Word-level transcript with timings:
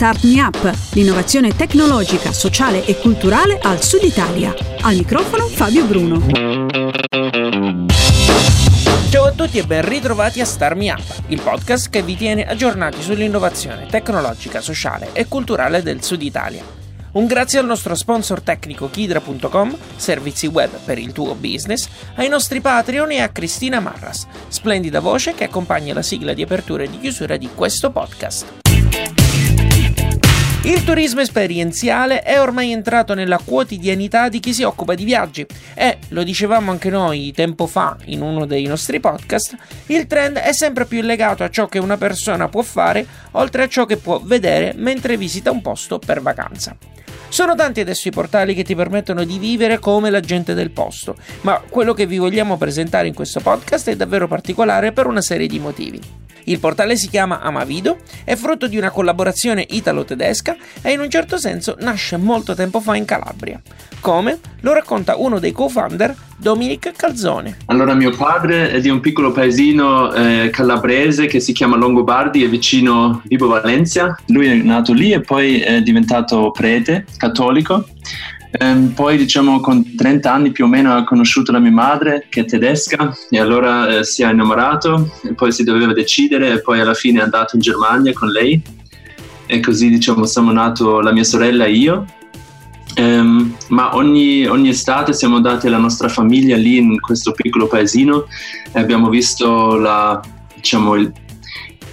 Start 0.00 0.24
Me 0.24 0.40
Up, 0.40 0.76
l'innovazione 0.94 1.54
tecnologica, 1.54 2.32
sociale 2.32 2.86
e 2.86 2.96
culturale 2.96 3.58
al 3.60 3.82
Sud 3.82 4.02
Italia. 4.02 4.54
Al 4.80 4.96
microfono 4.96 5.46
Fabio 5.46 5.84
Bruno. 5.84 6.24
Ciao 9.10 9.24
a 9.24 9.32
tutti 9.32 9.58
e 9.58 9.64
ben 9.66 9.86
ritrovati 9.86 10.40
a 10.40 10.46
Start 10.46 10.74
Me 10.74 10.90
Up, 10.90 11.02
il 11.26 11.42
podcast 11.42 11.90
che 11.90 12.00
vi 12.00 12.16
tiene 12.16 12.46
aggiornati 12.46 13.02
sull'innovazione 13.02 13.88
tecnologica, 13.90 14.62
sociale 14.62 15.10
e 15.12 15.28
culturale 15.28 15.82
del 15.82 16.02
Sud 16.02 16.22
Italia. 16.22 16.64
Un 17.12 17.26
grazie 17.26 17.58
al 17.58 17.66
nostro 17.66 17.94
sponsor 17.94 18.40
tecnico 18.40 18.88
Kidra.com, 18.88 19.76
servizi 19.96 20.46
web 20.46 20.70
per 20.82 20.96
il 20.96 21.12
tuo 21.12 21.34
business, 21.34 21.86
ai 22.14 22.28
nostri 22.28 22.62
Patreon 22.62 23.10
e 23.10 23.20
a 23.20 23.28
Cristina 23.28 23.80
Marras, 23.80 24.26
splendida 24.48 25.00
voce 25.00 25.34
che 25.34 25.44
accompagna 25.44 25.92
la 25.92 26.00
sigla 26.00 26.32
di 26.32 26.40
apertura 26.40 26.84
e 26.84 26.88
di 26.88 26.98
chiusura 26.98 27.36
di 27.36 27.50
questo 27.54 27.90
podcast. 27.90 28.69
Il 30.62 30.84
turismo 30.84 31.22
esperienziale 31.22 32.20
è 32.20 32.38
ormai 32.38 32.70
entrato 32.70 33.14
nella 33.14 33.40
quotidianità 33.42 34.28
di 34.28 34.40
chi 34.40 34.52
si 34.52 34.62
occupa 34.62 34.94
di 34.94 35.04
viaggi 35.04 35.46
e, 35.74 35.96
lo 36.08 36.22
dicevamo 36.22 36.70
anche 36.70 36.90
noi 36.90 37.32
tempo 37.34 37.66
fa 37.66 37.96
in 38.04 38.20
uno 38.20 38.44
dei 38.44 38.66
nostri 38.66 39.00
podcast, 39.00 39.56
il 39.86 40.06
trend 40.06 40.36
è 40.36 40.52
sempre 40.52 40.84
più 40.84 41.00
legato 41.00 41.44
a 41.44 41.48
ciò 41.48 41.66
che 41.66 41.78
una 41.78 41.96
persona 41.96 42.50
può 42.50 42.60
fare 42.60 43.06
oltre 43.32 43.62
a 43.62 43.68
ciò 43.68 43.86
che 43.86 43.96
può 43.96 44.20
vedere 44.22 44.74
mentre 44.76 45.16
visita 45.16 45.50
un 45.50 45.62
posto 45.62 45.98
per 45.98 46.20
vacanza. 46.20 46.76
Sono 47.30 47.54
tanti 47.54 47.80
adesso 47.80 48.08
i 48.08 48.12
portali 48.12 48.54
che 48.54 48.62
ti 48.62 48.74
permettono 48.74 49.24
di 49.24 49.38
vivere 49.38 49.78
come 49.78 50.10
la 50.10 50.20
gente 50.20 50.52
del 50.52 50.72
posto, 50.72 51.16
ma 51.40 51.62
quello 51.70 51.94
che 51.94 52.04
vi 52.04 52.18
vogliamo 52.18 52.58
presentare 52.58 53.08
in 53.08 53.14
questo 53.14 53.40
podcast 53.40 53.88
è 53.88 53.96
davvero 53.96 54.28
particolare 54.28 54.92
per 54.92 55.06
una 55.06 55.22
serie 55.22 55.46
di 55.46 55.58
motivi. 55.58 56.28
Il 56.44 56.58
portale 56.58 56.96
si 56.96 57.08
chiama 57.08 57.40
Amavido, 57.40 57.98
è 58.24 58.34
frutto 58.36 58.66
di 58.66 58.76
una 58.76 58.90
collaborazione 58.90 59.66
italo-tedesca 59.68 60.56
e 60.82 60.92
in 60.92 61.00
un 61.00 61.10
certo 61.10 61.38
senso 61.38 61.76
nasce 61.80 62.16
molto 62.16 62.54
tempo 62.54 62.80
fa 62.80 62.96
in 62.96 63.04
Calabria. 63.04 63.60
Come? 64.00 64.38
Lo 64.60 64.72
racconta 64.72 65.16
uno 65.16 65.38
dei 65.38 65.52
co-founder, 65.52 66.14
Dominic 66.36 66.92
Calzone. 66.96 67.58
Allora, 67.66 67.94
mio 67.94 68.10
padre 68.10 68.70
è 68.70 68.80
di 68.80 68.88
un 68.88 69.00
piccolo 69.00 69.30
paesino 69.30 70.12
eh, 70.12 70.50
calabrese 70.50 71.26
che 71.26 71.38
si 71.38 71.52
chiama 71.52 71.76
Longobardi, 71.76 72.42
è 72.42 72.48
vicino 72.48 73.20
Vibo 73.24 73.46
Valencia. 73.46 74.18
Lui 74.28 74.46
è 74.46 74.54
nato 74.54 74.92
lì 74.92 75.12
e 75.12 75.20
poi 75.20 75.60
è 75.60 75.82
diventato 75.82 76.50
prete 76.50 77.04
cattolico 77.16 77.86
Um, 78.58 78.88
poi 78.94 79.16
diciamo 79.16 79.60
con 79.60 79.94
30 79.94 80.32
anni 80.32 80.50
più 80.50 80.64
o 80.64 80.68
meno 80.68 80.92
ha 80.92 81.04
conosciuto 81.04 81.52
la 81.52 81.60
mia 81.60 81.70
madre 81.70 82.26
che 82.28 82.40
è 82.40 82.44
tedesca 82.44 83.16
e 83.30 83.38
allora 83.38 83.98
eh, 83.98 84.04
si 84.04 84.24
è 84.24 84.30
innamorato 84.30 85.12
e 85.22 85.34
poi 85.34 85.52
si 85.52 85.62
doveva 85.62 85.92
decidere 85.92 86.54
e 86.54 86.60
poi 86.60 86.80
alla 86.80 86.94
fine 86.94 87.20
è 87.20 87.22
andato 87.22 87.54
in 87.54 87.62
Germania 87.62 88.12
con 88.12 88.28
lei. 88.28 88.60
E 89.46 89.60
così 89.60 89.88
diciamo 89.88 90.24
siamo 90.24 90.50
nato 90.50 91.00
la 91.00 91.12
mia 91.12 91.24
sorella 91.24 91.64
e 91.64 91.72
io. 91.72 92.04
Um, 92.96 93.56
ma 93.68 93.94
ogni, 93.94 94.46
ogni, 94.46 94.70
estate 94.70 95.12
siamo 95.12 95.36
andati 95.36 95.68
alla 95.68 95.78
nostra 95.78 96.08
famiglia 96.08 96.56
lì 96.56 96.76
in 96.76 97.00
questo 97.00 97.30
piccolo 97.30 97.68
paesino 97.68 98.26
e 98.72 98.80
abbiamo 98.80 99.08
visto 99.08 99.76
la, 99.76 100.20
diciamo, 100.56 100.96
il, 100.96 101.12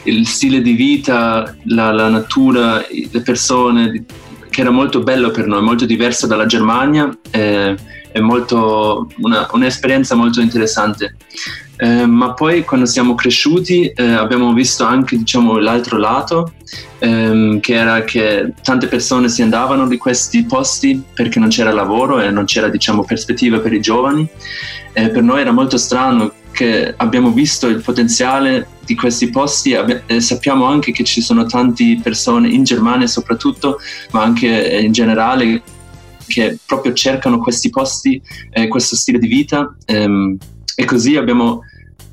il 0.03 0.25
stile 0.25 0.61
di 0.61 0.73
vita, 0.73 1.55
la, 1.65 1.91
la 1.91 2.09
natura, 2.09 2.83
le 2.89 3.21
persone 3.21 4.05
che 4.49 4.61
era 4.61 4.69
molto 4.69 5.01
bello 5.01 5.31
per 5.31 5.45
noi, 5.45 5.61
molto 5.61 5.85
diverso 5.85 6.27
dalla 6.27 6.45
Germania 6.45 7.15
e, 7.29 7.75
e 8.11 8.21
molto, 8.21 9.07
una, 9.17 9.47
un'esperienza 9.51 10.15
molto 10.15 10.41
interessante. 10.41 11.15
Eh, 11.79 12.07
ma 12.07 12.33
poi 12.33 12.63
quando 12.63 12.87
siamo 12.87 13.13
cresciuti 13.13 13.85
eh, 13.85 14.03
abbiamo 14.03 14.51
visto 14.51 14.83
anche 14.83 15.15
diciamo, 15.15 15.59
l'altro 15.59 15.97
lato, 15.97 16.53
ehm, 16.97 17.59
che 17.59 17.75
era 17.75 18.01
che 18.01 18.53
tante 18.63 18.87
persone 18.87 19.29
si 19.29 19.43
andavano 19.43 19.87
di 19.87 19.97
questi 19.97 20.43
posti 20.43 21.03
perché 21.13 21.37
non 21.39 21.49
c'era 21.49 21.71
lavoro 21.71 22.19
e 22.19 22.31
non 22.31 22.45
c'era 22.45 22.69
diciamo, 22.69 23.03
prospettiva 23.03 23.59
per 23.59 23.73
i 23.73 23.79
giovani. 23.79 24.27
Eh, 24.93 25.09
per 25.09 25.21
noi 25.21 25.41
era 25.41 25.51
molto 25.51 25.77
strano 25.77 26.33
che 26.51 26.95
abbiamo 26.97 27.29
visto 27.29 27.67
il 27.67 27.81
potenziale 27.81 28.67
di 28.87 28.95
questi 28.95 29.29
posti 29.29 29.73
eh, 29.73 30.21
sappiamo 30.21 30.63
anche 30.63 30.93
che 30.93 31.03
ci 31.03 31.21
sono 31.21 31.45
tante 31.45 31.99
persone 32.01 32.47
in 32.47 32.63
Germania 32.63 33.05
soprattutto, 33.05 33.79
ma 34.11 34.23
anche 34.23 34.71
eh, 34.71 34.81
in 34.81 34.93
generale 34.93 35.61
che 36.25 36.57
proprio 36.65 36.93
cercano 36.93 37.37
questi 37.39 37.69
posti, 37.69 38.21
eh, 38.51 38.69
questo 38.69 38.95
stile 38.95 39.19
di 39.19 39.27
vita 39.27 39.75
ehm, 39.85 40.37
e 40.73 40.85
così 40.85 41.17
abbiamo 41.17 41.63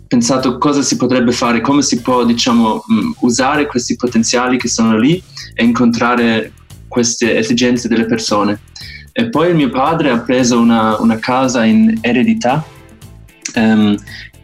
pensato 0.08 0.58
cosa 0.58 0.82
si 0.82 0.96
potrebbe 0.96 1.30
fare, 1.30 1.60
come 1.60 1.82
si 1.82 2.00
può 2.00 2.24
diciamo 2.24 2.84
mm, 2.92 3.12
usare 3.20 3.66
questi 3.66 3.94
potenziali 3.94 4.58
che 4.58 4.68
sono 4.68 4.98
lì 4.98 5.22
e 5.54 5.62
incontrare 5.62 6.52
queste 6.88 7.36
esigenze 7.36 7.86
delle 7.86 8.06
persone. 8.06 8.60
E 9.12 9.28
poi 9.28 9.50
il 9.50 9.54
mio 9.54 9.70
padre 9.70 10.10
ha 10.10 10.18
preso 10.18 10.58
una, 10.58 11.00
una 11.00 11.18
casa 11.20 11.64
in 11.64 11.98
eredità 12.00 12.64
um, 13.54 13.96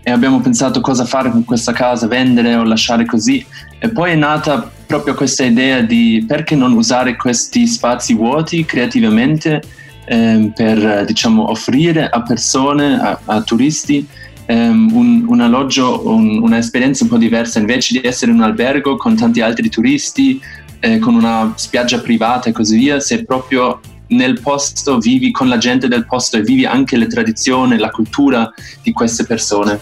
e 0.03 0.11
abbiamo 0.11 0.41
pensato 0.41 0.81
cosa 0.81 1.05
fare 1.05 1.31
con 1.31 1.44
questa 1.44 1.72
casa, 1.72 2.06
vendere 2.06 2.55
o 2.55 2.62
lasciare 2.62 3.05
così. 3.05 3.44
E 3.78 3.88
poi 3.91 4.12
è 4.12 4.15
nata 4.15 4.71
proprio 4.87 5.15
questa 5.15 5.44
idea 5.44 5.81
di 5.81 6.25
perché 6.27 6.55
non 6.55 6.72
usare 6.72 7.16
questi 7.16 7.66
spazi 7.66 8.15
vuoti 8.15 8.65
creativamente 8.65 9.62
ehm, 10.05 10.53
per 10.53 11.05
diciamo, 11.05 11.50
offrire 11.50 12.09
a 12.09 12.22
persone, 12.22 13.00
a, 13.00 13.21
a 13.25 13.43
turisti, 13.43 14.06
ehm, 14.47 14.91
un, 14.93 15.25
un, 15.27 15.41
alloggio, 15.41 16.09
un, 16.09 16.43
un'esperienza 16.43 17.05
un 17.05 17.10
po' 17.10 17.19
diversa. 17.19 17.59
Invece 17.59 18.00
di 18.00 18.06
essere 18.06 18.33
un 18.33 18.43
albergo 18.43 18.97
con 18.97 19.16
tanti 19.16 19.41
altri 19.41 19.69
turisti, 19.69 20.41
eh, 20.81 20.99
con 20.99 21.15
una 21.15 21.53
spiaggia 21.56 22.00
privata 22.00 22.49
e 22.49 22.53
così 22.53 22.77
via, 22.78 23.00
se 23.00 23.25
proprio 23.25 23.81
nel 24.10 24.41
posto, 24.41 24.98
vivi 24.98 25.31
con 25.31 25.48
la 25.48 25.59
gente 25.59 25.88
del 25.88 26.06
posto 26.06 26.37
e 26.37 26.43
vivi 26.43 26.65
anche 26.65 26.97
le 26.97 27.06
tradizioni, 27.06 27.78
la 27.78 27.91
cultura 27.91 28.53
di 28.82 28.93
queste 28.93 29.25
persone. 29.25 29.81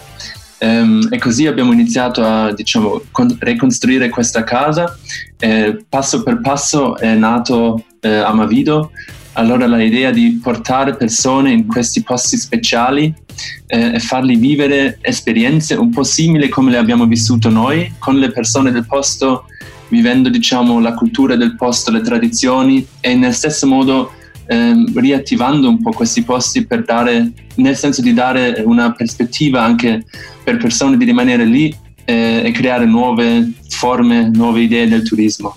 Um, 0.61 1.07
e 1.09 1.17
così 1.19 1.47
abbiamo 1.47 1.71
iniziato 1.71 2.21
a 2.21 2.51
diciamo, 2.53 3.01
ricostruire 3.39 4.09
questa 4.09 4.43
casa. 4.43 4.97
Eh, 5.37 5.85
passo 5.87 6.21
per 6.21 6.41
passo 6.41 6.97
è 6.97 7.13
nato 7.15 7.85
eh, 8.01 8.09
Amavido. 8.09 8.91
Allora 9.33 9.67
l'idea 9.67 10.11
di 10.11 10.39
portare 10.43 10.95
persone 10.95 11.51
in 11.51 11.65
questi 11.65 12.03
posti 12.03 12.35
speciali 12.35 13.13
eh, 13.67 13.93
e 13.93 13.99
farli 13.99 14.35
vivere 14.35 14.97
esperienze 15.01 15.75
un 15.75 15.91
po' 15.91 16.03
simili 16.03 16.49
come 16.49 16.71
le 16.71 16.77
abbiamo 16.77 17.05
vissute 17.05 17.47
noi, 17.47 17.93
con 17.99 18.17
le 18.17 18.31
persone 18.31 18.71
del 18.71 18.85
posto, 18.85 19.45
vivendo 19.87 20.27
diciamo, 20.27 20.81
la 20.81 20.93
cultura 20.93 21.37
del 21.37 21.55
posto, 21.55 21.89
le 21.89 22.01
tradizioni 22.01 22.85
e 22.99 23.15
nel 23.15 23.33
stesso 23.33 23.65
modo 23.65 24.11
ehm, 24.49 24.99
riattivando 24.99 25.69
un 25.69 25.79
po' 25.79 25.91
questi 25.91 26.23
posti 26.23 26.65
per 26.65 26.83
dare, 26.83 27.31
nel 27.55 27.75
senso 27.75 28.01
di 28.01 28.13
dare 28.13 28.63
una 28.65 28.91
prospettiva 28.91 29.61
anche 29.63 30.03
per 30.43 30.57
persone 30.57 30.97
di 30.97 31.05
rimanere 31.05 31.45
lì 31.45 31.73
eh, 32.05 32.41
e 32.43 32.51
creare 32.51 32.85
nuove 32.85 33.51
forme, 33.69 34.29
nuove 34.33 34.61
idee 34.61 34.87
del 34.87 35.03
turismo. 35.03 35.55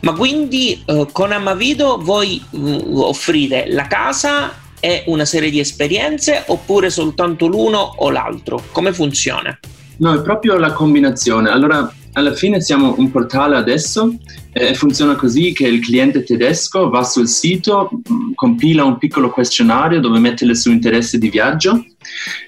Ma 0.00 0.12
quindi 0.12 0.82
eh, 0.84 1.06
con 1.10 1.32
Amavido 1.32 1.98
voi 1.98 2.42
mh, 2.50 2.58
mm, 2.58 2.96
offrite 2.96 3.64
la 3.68 3.86
casa 3.86 4.52
e 4.78 5.04
una 5.06 5.24
serie 5.24 5.50
di 5.50 5.58
esperienze 5.58 6.44
oppure 6.46 6.90
soltanto 6.90 7.46
l'uno 7.46 7.78
o 7.78 8.10
l'altro? 8.10 8.62
Come 8.72 8.92
funziona? 8.92 9.58
No, 9.98 10.14
è 10.14 10.22
proprio 10.22 10.56
la 10.58 10.72
combinazione. 10.72 11.50
Allora, 11.50 11.90
alla 12.12 12.34
fine 12.34 12.60
siamo 12.60 12.94
un 12.98 13.10
portale 13.10 13.56
adesso 13.56 14.14
e 14.52 14.68
eh, 14.68 14.74
funziona 14.74 15.14
così 15.14 15.52
che 15.52 15.66
il 15.66 15.80
cliente 15.80 16.24
tedesco 16.24 16.88
va 16.90 17.04
sul 17.04 17.28
sito, 17.28 17.90
mm, 17.92 18.32
compila 18.34 18.84
un 18.84 18.98
piccolo 18.98 19.30
questionario 19.30 20.00
dove 20.00 20.18
mette 20.18 20.44
le 20.44 20.56
sue 20.56 20.72
interessi 20.72 21.18
di 21.18 21.30
viaggio 21.30 21.84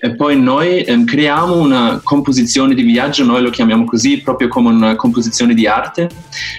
e 0.00 0.15
poi 0.17 0.41
noi 0.41 0.83
eh, 0.83 1.05
creiamo 1.05 1.61
una 1.61 2.00
composizione 2.03 2.75
di 2.75 2.83
viaggio, 2.83 3.25
noi 3.25 3.43
lo 3.43 3.50
chiamiamo 3.50 3.84
così 3.84 4.19
proprio 4.19 4.49
come 4.49 4.71
una 4.71 4.97
composizione 4.97 5.55
di 5.55 5.67
arte, 5.67 6.09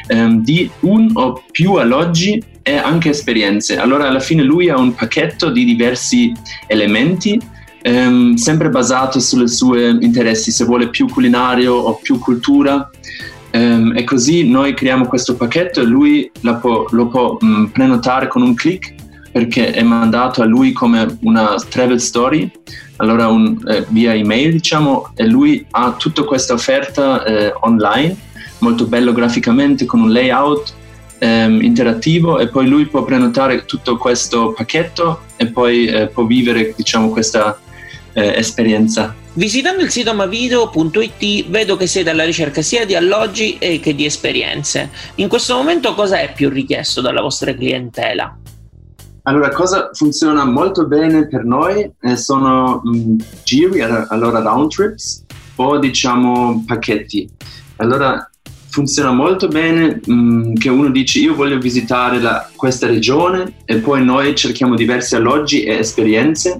eh, 0.07 0.27
di 0.39 0.69
un 0.81 1.09
o 1.13 1.43
più 1.51 1.73
alloggi 1.73 2.41
e 2.61 2.77
anche 2.77 3.09
esperienze. 3.09 3.77
Allora 3.77 4.07
alla 4.07 4.21
fine 4.21 4.43
lui 4.43 4.69
ha 4.69 4.77
un 4.77 4.95
pacchetto 4.95 5.49
di 5.49 5.65
diversi 5.65 6.31
elementi 6.67 7.37
ehm, 7.83 8.35
sempre 8.35 8.69
basato 8.69 9.19
sulle 9.19 9.47
sue 9.47 9.95
interessi, 9.99 10.51
se 10.51 10.65
vuole 10.65 10.89
più 10.89 11.07
culinario 11.07 11.75
o 11.75 11.99
più 12.01 12.17
cultura. 12.17 12.89
Ehm, 13.51 13.93
e 13.95 14.03
così 14.03 14.49
noi 14.49 14.73
creiamo 14.73 15.05
questo 15.05 15.35
pacchetto 15.35 15.81
e 15.81 15.83
lui 15.83 16.31
può, 16.59 16.87
lo 16.89 17.07
può 17.07 17.37
mh, 17.39 17.45
mm, 17.45 17.65
prenotare 17.65 18.27
con 18.27 18.41
un 18.41 18.55
clic 18.55 18.95
perché 19.31 19.71
è 19.71 19.83
mandato 19.83 20.41
a 20.41 20.45
lui 20.45 20.71
come 20.73 21.17
una 21.21 21.55
travel 21.67 21.99
story, 21.99 22.49
allora 22.97 23.27
un, 23.27 23.57
eh, 23.67 23.83
via 23.89 24.13
email 24.13 24.51
diciamo, 24.53 25.11
e 25.15 25.25
lui 25.25 25.65
ha 25.71 25.91
tutta 25.93 26.23
questa 26.23 26.53
offerta 26.53 27.23
eh, 27.23 27.51
online, 27.61 28.15
molto 28.59 28.85
bello 28.85 29.11
graficamente, 29.11 29.85
con 29.85 30.01
un 30.01 30.11
layout 30.11 30.73
ehm, 31.17 31.61
interattivo 31.63 32.37
e 32.37 32.47
poi 32.47 32.67
lui 32.67 32.85
può 32.85 33.03
prenotare 33.03 33.65
tutto 33.65 33.97
questo 33.97 34.53
pacchetto 34.55 35.21
e 35.35 35.47
poi 35.47 35.87
eh, 35.87 36.07
può 36.07 36.25
vivere 36.25 36.73
diciamo 36.75 37.09
questa 37.09 37.57
eh, 38.13 38.33
esperienza. 38.37 39.13
Visitando 39.33 39.83
il 39.83 39.89
sito 39.89 40.11
amavideo.it 40.11 41.49
vedo 41.49 41.75
che 41.75 41.87
siete 41.87 42.09
alla 42.09 42.23
ricerca 42.23 42.61
sia 42.61 42.85
di 42.85 42.95
alloggi 42.95 43.57
che 43.57 43.95
di 43.95 44.05
esperienze. 44.05 44.89
In 45.15 45.27
questo 45.27 45.55
momento 45.55 45.93
cosa 45.95 46.19
è 46.19 46.31
più 46.33 46.49
richiesto 46.49 47.01
dalla 47.01 47.21
vostra 47.21 47.53
clientela? 47.53 48.37
Allora, 49.23 49.49
cosa 49.49 49.89
funziona 49.93 50.43
molto 50.43 50.85
bene 50.85 51.27
per 51.27 51.45
noi 51.45 51.89
eh, 52.01 52.17
sono 52.17 52.81
mh, 52.83 52.97
mm, 52.97 53.17
giri, 53.43 53.81
allora 53.81 54.39
round 54.39 54.69
trips 54.69 55.23
o 55.55 55.79
diciamo 55.79 56.63
pacchetti. 56.67 57.29
Allora, 57.77 58.29
funziona 58.67 59.11
molto 59.11 59.47
bene 59.47 60.01
mh, 60.03 60.13
mm, 60.13 60.53
che 60.55 60.69
uno 60.69 60.89
dice 60.89 61.19
io 61.19 61.35
voglio 61.35 61.57
visitare 61.57 62.19
la, 62.19 62.49
questa 62.55 62.87
regione 62.87 63.59
e 63.63 63.77
poi 63.77 64.03
noi 64.03 64.35
cerchiamo 64.35 64.75
diversi 64.75 65.15
alloggi 65.15 65.63
e 65.63 65.77
esperienze 65.77 66.59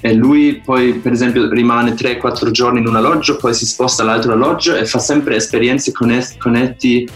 e 0.00 0.12
lui 0.12 0.60
poi 0.64 0.94
per 0.94 1.12
esempio 1.12 1.48
rimane 1.50 1.94
3-4 1.94 2.50
giorni 2.50 2.80
in 2.80 2.86
un 2.86 2.96
alloggio, 2.96 3.36
poi 3.36 3.54
si 3.54 3.66
sposta 3.66 4.02
all'altro 4.02 4.32
alloggio 4.32 4.76
e 4.76 4.86
fa 4.86 4.98
sempre 4.98 5.36
esperienze 5.36 5.92
connes- 5.92 6.36
connetti 6.38 7.08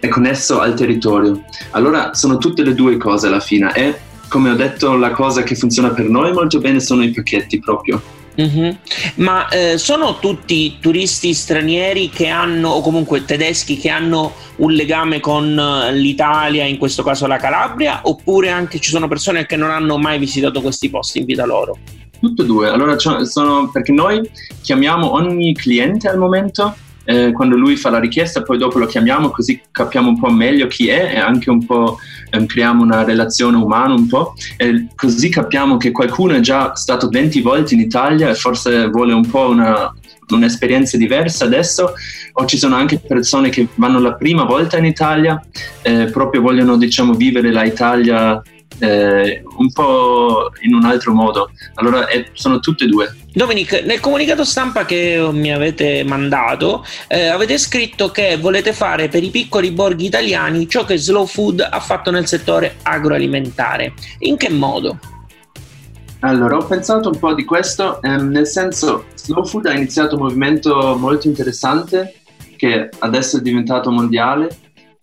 e 0.00 0.08
connesso 0.08 0.60
al 0.60 0.74
territorio. 0.74 1.42
Allora 1.70 2.14
sono 2.14 2.38
tutte 2.38 2.62
le 2.62 2.74
due 2.74 2.96
cose 2.96 3.26
alla 3.26 3.40
fine 3.40 3.74
e 3.74 4.06
come 4.28 4.50
ho 4.50 4.54
detto, 4.54 4.94
la 4.96 5.10
cosa 5.10 5.42
che 5.42 5.54
funziona 5.54 5.90
per 5.90 6.08
noi 6.08 6.32
molto 6.32 6.58
bene 6.58 6.80
sono 6.80 7.02
i 7.02 7.10
pacchetti 7.10 7.58
proprio. 7.58 8.00
Mm-hmm. 8.40 8.70
Ma 9.16 9.48
eh, 9.48 9.78
sono 9.78 10.20
tutti 10.20 10.76
turisti 10.80 11.34
stranieri 11.34 12.08
che 12.08 12.28
hanno, 12.28 12.68
o 12.68 12.80
comunque 12.82 13.24
tedeschi 13.24 13.78
che 13.78 13.88
hanno 13.88 14.32
un 14.56 14.72
legame 14.72 15.18
con 15.18 15.58
eh, 15.58 15.92
l'Italia, 15.92 16.64
in 16.64 16.78
questo 16.78 17.02
caso 17.02 17.26
la 17.26 17.38
Calabria, 17.38 18.00
oppure 18.04 18.50
anche 18.50 18.78
ci 18.78 18.90
sono 18.90 19.08
persone 19.08 19.44
che 19.44 19.56
non 19.56 19.70
hanno 19.70 19.98
mai 19.98 20.20
visitato 20.20 20.60
questi 20.60 20.88
posti 20.88 21.18
in 21.18 21.24
vita 21.24 21.44
loro? 21.44 21.78
Tutte 22.20 22.42
e 22.42 22.46
due, 22.46 22.68
allora 22.68 22.96
sono, 22.98 23.70
perché 23.70 23.92
noi 23.92 24.28
chiamiamo 24.60 25.12
ogni 25.12 25.54
cliente 25.54 26.08
al 26.08 26.18
momento 26.18 26.74
eh, 27.08 27.32
quando 27.32 27.56
lui 27.56 27.76
fa 27.76 27.88
la 27.88 27.98
richiesta, 27.98 28.42
poi 28.42 28.58
dopo 28.58 28.78
lo 28.78 28.84
chiamiamo 28.84 29.30
così 29.30 29.58
capiamo 29.70 30.10
un 30.10 30.18
po' 30.20 30.28
meglio 30.28 30.66
chi 30.66 30.88
è 30.88 31.14
e 31.14 31.18
anche 31.18 31.48
un 31.48 31.64
po' 31.64 31.96
ehm, 32.30 32.44
creiamo 32.44 32.82
una 32.82 33.02
relazione 33.02 33.56
umana 33.56 33.94
un 33.94 34.06
po' 34.06 34.34
e 34.58 34.88
così 34.94 35.30
capiamo 35.30 35.78
che 35.78 35.90
qualcuno 35.90 36.34
è 36.34 36.40
già 36.40 36.74
stato 36.74 37.08
20 37.08 37.40
volte 37.40 37.72
in 37.72 37.80
Italia 37.80 38.28
e 38.28 38.34
forse 38.34 38.88
vuole 38.88 39.14
un 39.14 39.26
po' 39.26 39.48
una, 39.48 39.90
un'esperienza 40.28 40.98
diversa 40.98 41.46
adesso 41.46 41.94
o 42.32 42.44
ci 42.44 42.58
sono 42.58 42.74
anche 42.74 42.98
persone 42.98 43.48
che 43.48 43.68
vanno 43.76 44.00
la 44.00 44.12
prima 44.12 44.44
volta 44.44 44.76
in 44.76 44.84
Italia 44.84 45.42
eh, 45.80 46.10
proprio 46.12 46.42
vogliono 46.42 46.76
diciamo 46.76 47.14
vivere 47.14 47.50
l'Italia 47.50 48.42
eh, 48.78 49.42
un 49.56 49.72
po' 49.72 50.50
in 50.60 50.74
un 50.74 50.84
altro 50.84 51.12
modo. 51.12 51.50
Allora 51.74 52.08
eh, 52.08 52.28
sono 52.32 52.60
tutte 52.60 52.84
e 52.84 52.88
due. 52.88 53.14
Dominic, 53.32 53.84
nel 53.84 54.00
comunicato 54.00 54.44
stampa 54.44 54.84
che 54.84 55.28
mi 55.32 55.52
avete 55.52 56.02
mandato, 56.04 56.84
eh, 57.06 57.26
avete 57.26 57.58
scritto 57.58 58.10
che 58.10 58.36
volete 58.36 58.72
fare 58.72 59.08
per 59.08 59.22
i 59.22 59.30
piccoli 59.30 59.70
borghi 59.70 60.06
italiani 60.06 60.68
ciò 60.68 60.84
che 60.84 60.98
Slow 60.98 61.26
Food 61.26 61.66
ha 61.68 61.80
fatto 61.80 62.10
nel 62.10 62.26
settore 62.26 62.76
agroalimentare. 62.82 63.92
In 64.20 64.36
che 64.36 64.50
modo? 64.50 64.98
Allora, 66.20 66.56
ho 66.56 66.64
pensato 66.64 67.10
un 67.10 67.18
po' 67.18 67.32
di 67.32 67.44
questo, 67.44 68.02
ehm, 68.02 68.30
nel 68.30 68.46
senso, 68.46 69.04
Slow 69.14 69.44
Food 69.44 69.66
ha 69.66 69.72
iniziato 69.72 70.16
un 70.16 70.22
movimento 70.22 70.96
molto 70.98 71.28
interessante 71.28 72.14
che 72.56 72.88
adesso 72.98 73.36
è 73.36 73.40
diventato 73.40 73.92
mondiale 73.92 74.48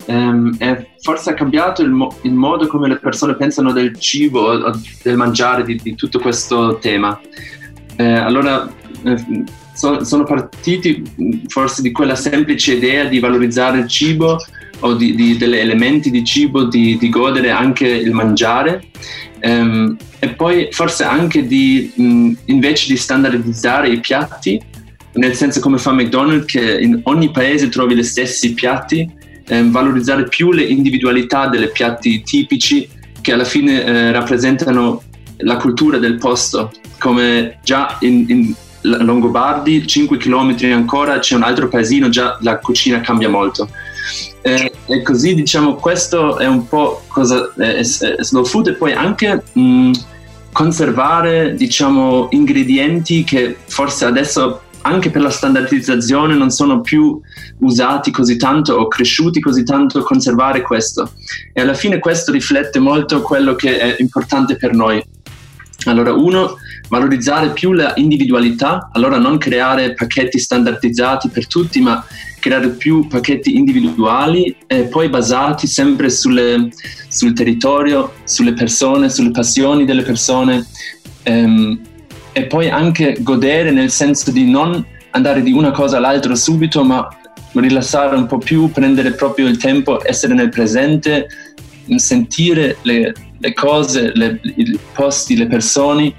Um, 0.08 0.56
e 0.60 0.90
forse 1.02 1.34
cambiato 1.34 1.82
il, 1.82 1.90
mo- 1.90 2.16
il, 2.22 2.34
modo 2.34 2.68
come 2.68 2.88
le 2.88 2.98
persone 2.98 3.36
pensano 3.36 3.72
del 3.72 3.98
cibo 3.98 4.72
del 5.02 5.16
mangiare, 5.16 5.64
di, 5.64 5.80
di 5.82 5.96
tutto 5.96 6.20
questo 6.20 6.78
tema. 6.78 7.20
Eh, 7.96 8.04
allora 8.04 8.72
eh, 9.04 9.44
so, 9.74 10.04
sono 10.04 10.24
partiti 10.24 11.02
forse 11.48 11.82
di 11.82 11.92
quella 11.92 12.16
semplice 12.16 12.74
idea 12.74 13.06
di 13.06 13.20
valorizzare 13.20 13.80
il 13.80 13.88
cibo 13.88 14.38
o 14.80 14.94
di, 14.94 15.16
di 15.16 15.38
degli 15.38 15.56
elementi 15.56 16.12
di 16.12 16.24
cibo, 16.24 16.66
di, 16.66 16.98
di, 16.98 17.10
godere 17.10 17.50
anche 17.50 17.88
il 17.88 18.12
mangiare 18.12 18.84
um, 19.42 19.96
e 20.20 20.30
poi 20.30 20.68
forse 20.72 21.04
anche 21.04 21.48
di 21.48 21.92
mh, 21.96 22.32
invece 22.46 22.88
di 22.88 22.98
standardizzare 22.98 23.90
i 23.90 24.00
piatti, 24.00 24.62
nel 25.14 25.34
senso 25.34 25.60
come 25.62 25.78
fa 25.78 25.94
McDonald's 25.94 26.46
che 26.46 26.80
in 26.80 27.00
ogni 27.04 27.32
paese 27.32 27.70
trovi 27.70 27.96
gli 27.96 28.04
stessi 28.04 28.54
piatti 28.54 29.10
eh, 29.48 29.64
valorizzare 29.70 30.28
più 30.28 30.52
le 30.52 30.64
individualità 30.64 31.48
delle 31.48 31.70
piatti 31.70 32.24
tipici 32.24 32.90
che 33.22 33.34
alla 33.34 33.44
fine 33.44 33.84
eh, 33.84 34.12
rappresentano 34.12 35.02
la 35.38 35.58
cultura 35.58 35.98
del 35.98 36.16
posto, 36.18 36.72
come 37.00 37.60
già 37.64 37.98
in, 38.02 38.26
in 38.28 38.54
Longobardi, 38.82 39.86
5 39.86 40.18
km 40.18 40.56
ancora 40.72 41.20
c'è 41.20 41.36
un 41.36 41.44
altro 41.44 41.68
paesino, 41.68 42.10
già 42.10 42.38
la 42.42 42.60
cucina 42.60 43.02
cambia 43.02 43.30
molto. 43.30 43.68
Eh, 44.42 44.72
e 44.86 45.02
così 45.02 45.34
diciamo 45.34 45.74
questo 45.76 46.38
è 46.38 46.46
un 46.46 46.68
po' 46.68 47.02
cosa 47.08 47.52
è, 47.58 47.78
è 47.78 47.84
slow 47.84 48.46
food 48.46 48.68
e 48.68 48.74
poi 48.74 48.94
anche 48.94 49.44
mh, 49.52 49.92
conservare 50.52 51.56
diciamo 51.56 52.28
ingredienti 52.30 53.24
che 53.24 53.58
forse 53.66 54.06
adesso 54.06 54.62
anche 54.86 55.10
per 55.10 55.22
la 55.22 55.32
standardizzazione 55.32 56.36
non 56.36 56.52
sono 56.52 56.82
più 56.82 57.20
usati 57.60 58.12
così 58.12 58.38
tanto 58.38 58.76
o 58.76 58.88
cresciuti 58.88 59.40
così 59.40 59.64
tanto 59.64 60.04
conservare 60.04 60.62
questo. 60.62 61.12
E 61.54 61.62
alla 61.62 61.74
fine 61.74 62.00
questo 62.00 62.32
riflette 62.32 62.80
molto 62.80 63.22
quello 63.22 63.56
che 63.56 63.80
è 63.80 63.96
importante 64.00 64.56
per 64.56 64.74
noi. 64.74 65.04
Allora, 65.86 66.14
uno, 66.14 66.58
valorizzare 66.88 67.50
più 67.50 67.74
la 67.74 67.94
individualità, 67.96 68.90
allora 68.94 69.18
non 69.18 69.38
creare 69.38 69.94
pacchetti 69.94 70.40
standardizzati 70.40 71.30
per 71.30 71.48
tutti, 71.48 71.80
ma 71.80 72.04
creare 72.40 72.70
più 72.70 73.08
pacchetti 73.08 73.56
individuali 73.56 74.56
e 74.68 74.84
poi 74.84 75.10
basati 75.10 75.66
sempre 75.66 76.12
sulle, 76.12 76.70
sul 77.08 77.34
territorio, 77.34 78.14
sulle 78.24 78.54
persone, 78.54 79.10
sulle 79.10 79.32
passioni 79.32 79.84
delle 79.86 80.04
persone. 80.04 80.66
Um, 81.26 81.80
e 82.38 82.48
poi 82.48 82.70
anche 82.70 83.16
godere 83.22 83.72
nel 83.72 83.90
senso 83.90 84.30
di 84.30 84.44
non 84.44 84.86
andare 85.12 85.42
di 85.42 85.54
una 85.54 85.72
cosa 85.72 85.96
all'altra 85.96 86.36
subito, 86.36 86.84
ma 86.84 87.08
rilassare 87.54 88.18
un 88.18 88.26
po' 88.26 88.40
più, 88.40 88.70
prendere 88.72 89.14
proprio 89.14 89.48
il 89.48 89.56
tempo, 89.56 90.06
essere 90.06 90.34
nel 90.34 90.50
presente, 90.50 91.28
sentire 91.96 92.76
le, 92.82 93.14
le 93.38 93.54
cose, 93.54 94.12
le, 94.14 94.42
i 94.44 94.78
posti, 94.94 95.38
le 95.38 95.48
persone 95.48 96.14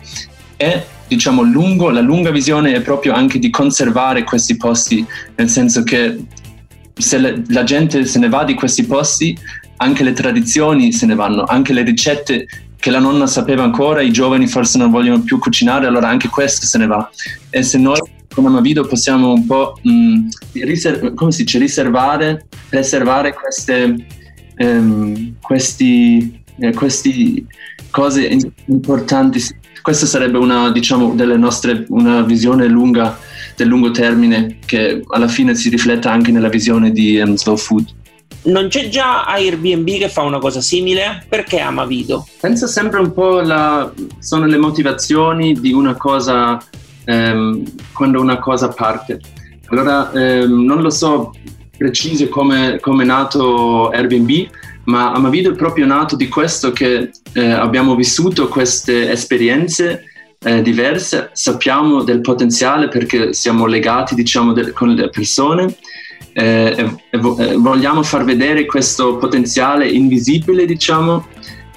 e 0.56 0.84
diciamo 1.06 1.42
lungo, 1.42 1.90
la 1.90 2.00
lunga 2.00 2.30
visione 2.30 2.72
è 2.72 2.80
proprio 2.80 3.12
anche 3.12 3.38
di 3.38 3.50
conservare 3.50 4.24
questi 4.24 4.56
posti, 4.56 5.04
nel 5.34 5.50
senso 5.50 5.82
che 5.82 6.16
se 6.94 7.18
le, 7.18 7.42
la 7.48 7.62
gente 7.62 8.06
se 8.06 8.18
ne 8.18 8.30
va 8.30 8.42
di 8.42 8.54
questi 8.54 8.86
posti, 8.86 9.36
anche 9.76 10.02
le 10.02 10.14
tradizioni 10.14 10.92
se 10.92 11.04
ne 11.04 11.14
vanno, 11.14 11.44
anche 11.44 11.74
le 11.74 11.82
ricette 11.82 12.46
che 12.86 12.92
la 12.92 13.00
nonna 13.00 13.26
sapeva 13.26 13.64
ancora, 13.64 14.00
i 14.00 14.12
giovani 14.12 14.46
forse 14.46 14.78
non 14.78 14.92
vogliono 14.92 15.20
più 15.20 15.40
cucinare, 15.40 15.86
allora 15.86 16.06
anche 16.06 16.28
questo 16.28 16.66
se 16.66 16.78
ne 16.78 16.86
va. 16.86 17.10
E 17.50 17.64
se 17.64 17.78
noi 17.78 17.98
come 18.32 18.46
Amavido 18.46 18.86
possiamo 18.86 19.32
un 19.32 19.44
po' 19.44 19.76
mh, 19.82 20.28
riser- 20.52 21.12
come 21.14 21.32
si 21.32 21.42
dice, 21.42 21.58
riservare, 21.58 22.46
preservare 22.68 23.34
queste, 23.34 24.06
ehm, 24.54 25.34
questi, 25.42 26.40
eh, 26.60 26.72
questi 26.74 27.44
cose 27.90 28.38
importanti. 28.66 29.42
Questa 29.82 30.06
sarebbe 30.06 30.38
una, 30.38 30.70
diciamo, 30.70 31.12
delle 31.16 31.36
nostre, 31.36 31.86
una 31.88 32.22
visione 32.22 32.68
lunga, 32.68 33.18
del 33.56 33.66
lungo 33.66 33.90
termine 33.90 34.58
che 34.64 35.02
alla 35.08 35.26
fine 35.26 35.56
si 35.56 35.70
rifletta 35.70 36.12
anche 36.12 36.30
nella 36.30 36.48
visione 36.48 36.92
di 36.92 37.18
um, 37.18 37.34
Slow 37.34 37.56
Food 37.56 37.95
non 38.46 38.68
c'è 38.68 38.88
già 38.88 39.24
Airbnb 39.24 39.86
che 39.98 40.08
fa 40.08 40.22
una 40.22 40.38
cosa 40.38 40.60
simile? 40.60 41.24
Perché 41.28 41.60
ama 41.60 41.84
Vido? 41.84 42.26
Penso 42.40 42.66
sempre 42.66 43.00
un 43.00 43.12
po' 43.12 43.40
la, 43.40 43.92
sono 44.18 44.46
le 44.46 44.56
motivazioni 44.56 45.54
di 45.54 45.72
una 45.72 45.94
cosa 45.94 46.60
ehm, 47.04 47.62
quando 47.92 48.20
una 48.20 48.38
cosa 48.38 48.68
parte. 48.68 49.20
Allora 49.68 50.12
ehm, 50.12 50.64
non 50.64 50.80
lo 50.80 50.90
so 50.90 51.32
preciso 51.76 52.28
come, 52.28 52.78
come 52.80 53.02
è 53.02 53.06
nato 53.06 53.90
Airbnb, 53.90 54.48
ma 54.84 55.12
Amavido 55.12 55.50
è 55.50 55.54
proprio 55.54 55.86
nato 55.86 56.16
di 56.16 56.28
questo 56.28 56.72
che 56.72 57.10
eh, 57.32 57.50
abbiamo 57.50 57.94
vissuto 57.94 58.48
queste 58.48 59.10
esperienze 59.10 60.04
eh, 60.38 60.62
diverse, 60.62 61.30
sappiamo 61.32 62.02
del 62.02 62.20
potenziale 62.20 62.88
perché 62.88 63.32
siamo 63.32 63.66
legati 63.66 64.14
diciamo, 64.14 64.52
de- 64.52 64.70
con 64.70 64.90
le 64.90 65.08
persone 65.08 65.76
eh, 66.38 66.74
e, 66.76 66.96
e 67.08 67.18
vogliamo 67.56 68.02
far 68.02 68.22
vedere 68.22 68.66
questo 68.66 69.16
potenziale 69.16 69.88
invisibile, 69.88 70.66
diciamo, 70.66 71.26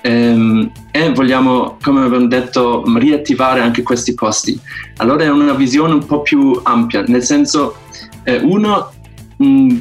ehm, 0.02 0.70
e 0.92 1.14
vogliamo, 1.14 1.78
come 1.82 2.04
abbiamo 2.04 2.28
detto, 2.28 2.84
riattivare 2.98 3.62
anche 3.62 3.84
questi 3.84 4.14
posti. 4.14 4.60
Allora 4.98 5.24
è 5.24 5.30
una 5.30 5.54
visione 5.54 5.94
un 5.94 6.06
po' 6.06 6.22
più 6.22 6.60
ampia, 6.62 7.04
nel 7.08 7.24
senso, 7.24 7.78
eh, 8.24 8.40
uno, 8.40 8.92
mh, 9.38 9.78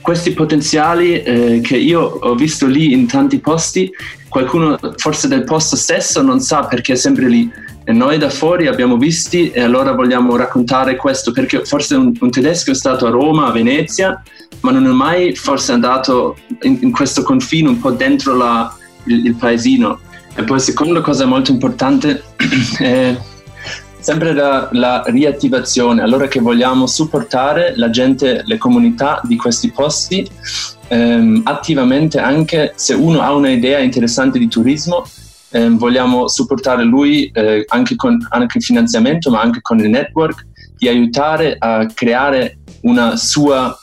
questi 0.00 0.32
potenziali 0.32 1.22
eh, 1.22 1.60
che 1.62 1.76
io 1.76 2.00
ho 2.00 2.34
visto 2.34 2.66
lì 2.66 2.92
in 2.92 3.06
tanti 3.06 3.38
posti, 3.38 3.88
qualcuno 4.32 4.78
forse 4.96 5.28
del 5.28 5.44
posto 5.44 5.76
stesso 5.76 6.22
non 6.22 6.40
sa 6.40 6.64
perché 6.64 6.94
è 6.94 6.96
sempre 6.96 7.28
lì. 7.28 7.52
E 7.84 7.92
noi 7.92 8.16
da 8.16 8.30
fuori 8.30 8.66
abbiamo 8.66 8.96
visti 8.96 9.50
e 9.50 9.60
allora 9.60 9.92
vogliamo 9.92 10.36
raccontare 10.36 10.96
questo 10.96 11.32
perché 11.32 11.64
forse 11.66 11.96
un, 11.96 12.12
un 12.18 12.30
tedesco 12.30 12.70
è 12.70 12.74
stato 12.74 13.06
a 13.06 13.10
Roma, 13.10 13.48
a 13.48 13.52
Venezia, 13.52 14.22
ma 14.60 14.70
non 14.70 14.86
è 14.86 14.90
mai 14.90 15.34
forse 15.34 15.72
andato 15.72 16.36
in, 16.62 16.78
in 16.80 16.92
questo 16.92 17.22
confine 17.22 17.68
un 17.68 17.78
po' 17.78 17.90
dentro 17.90 18.34
la, 18.34 18.74
il, 19.04 19.26
il 19.26 19.34
paesino. 19.34 20.00
E 20.34 20.44
poi 20.44 20.60
seconda 20.60 21.02
cosa 21.02 21.26
molto 21.26 21.50
importante 21.50 22.22
è 22.78 23.14
sempre 23.98 24.32
la, 24.32 24.68
la, 24.72 25.02
riattivazione, 25.06 26.00
allora 26.00 26.26
che 26.26 26.40
vogliamo 26.40 26.86
supportare 26.86 27.74
la 27.76 27.90
gente, 27.90 28.42
le 28.46 28.56
comunità 28.56 29.20
di 29.24 29.36
questi 29.36 29.70
posti 29.70 30.26
ehm, 30.92 31.40
attivamente 31.44 32.18
anche 32.18 32.72
se 32.76 32.92
uno 32.92 33.22
ha 33.22 33.32
un'idea 33.34 33.78
interessante 33.78 34.38
di 34.38 34.46
turismo, 34.46 35.04
ehm, 35.50 35.78
vogliamo 35.78 36.28
supportare 36.28 36.84
lui 36.84 37.30
eh, 37.32 37.64
anche 37.68 37.96
con 37.96 38.18
anche 38.28 38.60
finanziamento 38.60 39.30
ma 39.30 39.40
anche 39.40 39.60
con 39.62 39.78
il 39.78 39.88
network 39.88 40.46
di 40.76 40.88
aiutare 40.88 41.56
a 41.58 41.86
creare 41.86 42.58
una 42.82 43.16
sua, 43.16 43.74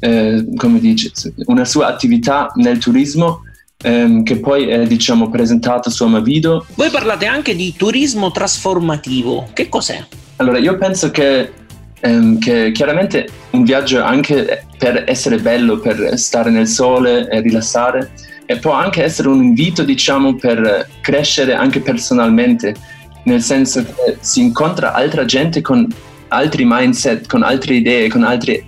eh, 0.00 0.44
come 0.56 0.78
dice, 0.78 1.10
una 1.46 1.64
sua 1.64 1.86
attività 1.86 2.50
nel 2.56 2.78
turismo 2.78 3.42
ehm, 3.82 4.22
che 4.22 4.38
poi 4.38 4.66
è 4.68 4.86
diciamo 4.86 5.30
presentato 5.30 5.88
su 5.88 6.04
Amavido. 6.04 6.66
Voi 6.74 6.90
parlate 6.90 7.24
anche 7.26 7.56
di 7.56 7.72
turismo 7.74 8.30
trasformativo, 8.30 9.48
che 9.54 9.68
cos'è? 9.68 10.04
Allora 10.36 10.58
io 10.58 10.76
penso 10.76 11.10
che, 11.10 11.52
ehm, 12.00 12.38
che 12.38 12.72
chiaramente 12.72 13.28
un 13.50 13.62
viaggio 13.62 14.02
anche 14.02 14.61
per 14.82 15.04
essere 15.06 15.38
bello, 15.38 15.78
per 15.78 16.18
stare 16.18 16.50
nel 16.50 16.66
sole 16.66 17.28
e 17.28 17.40
rilassare, 17.40 18.10
e 18.46 18.56
può 18.56 18.72
anche 18.72 19.04
essere 19.04 19.28
un 19.28 19.40
invito 19.40 19.84
diciamo 19.84 20.34
per 20.34 20.88
crescere 21.00 21.54
anche 21.54 21.78
personalmente, 21.78 22.74
nel 23.22 23.40
senso 23.42 23.84
che 23.84 24.16
si 24.18 24.40
incontra 24.40 24.92
altra 24.92 25.24
gente 25.24 25.60
con 25.60 25.86
altri 26.26 26.64
mindset, 26.66 27.28
con 27.28 27.44
altre 27.44 27.74
idee, 27.74 28.08
con 28.08 28.24
altri, 28.24 28.60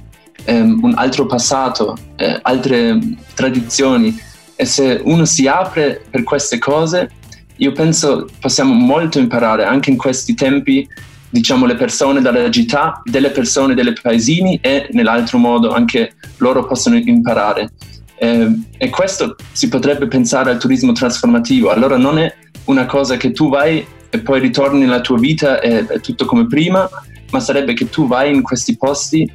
um, 0.47 0.79
un 0.85 0.95
altro 0.95 1.27
passato, 1.27 1.97
eh, 2.15 2.39
altre 2.43 2.97
tradizioni. 3.35 4.17
E 4.55 4.65
se 4.67 5.01
uno 5.03 5.25
si 5.25 5.49
apre 5.49 6.01
per 6.09 6.23
queste 6.23 6.59
cose, 6.59 7.11
io 7.57 7.73
penso 7.73 8.29
possiamo 8.39 8.73
molto 8.73 9.19
imparare 9.19 9.65
anche 9.65 9.91
in 9.91 9.97
questi 9.97 10.35
tempi, 10.35 10.89
diciamo 11.35 11.67
le 11.67 11.75
persone 11.75 12.21
dalla 12.21 12.49
città, 12.49 13.03
delle 13.03 13.31
persone 13.31 13.75
delle 13.75 13.93
paesini 13.93 14.61
e 14.63 14.87
nell'altro 14.93 15.39
modo 15.39 15.73
anche 15.73 16.15
loro 16.37 16.65
possono 16.65 16.97
imparare. 16.97 17.73
Eh, 18.17 18.49
e 18.79 18.89
questo 18.89 19.35
si 19.51 19.69
potrebbe 19.69 20.07
pensare 20.07 20.53
al 20.53 20.59
turismo 20.59 20.93
trasformativo. 20.93 21.71
Allora 21.71 21.97
non 21.97 22.19
è 22.19 22.33
una 22.67 22.87
cosa 22.87 23.17
che 23.17 23.33
tu 23.33 23.49
vai 23.49 23.85
e 24.11 24.19
poi 24.21 24.39
ritorni 24.39 24.79
nella 24.79 25.01
tua 25.01 25.19
vita 25.19 25.61
e 25.61 25.85
è 25.85 25.99
tutto 25.99 26.25
come 26.25 26.47
prima, 26.47 26.89
ma 27.33 27.41
sarebbe 27.41 27.73
che 27.73 27.91
tu 27.91 28.07
vai 28.07 28.33
in 28.33 28.43
questi 28.43 28.77
posti, 28.77 29.29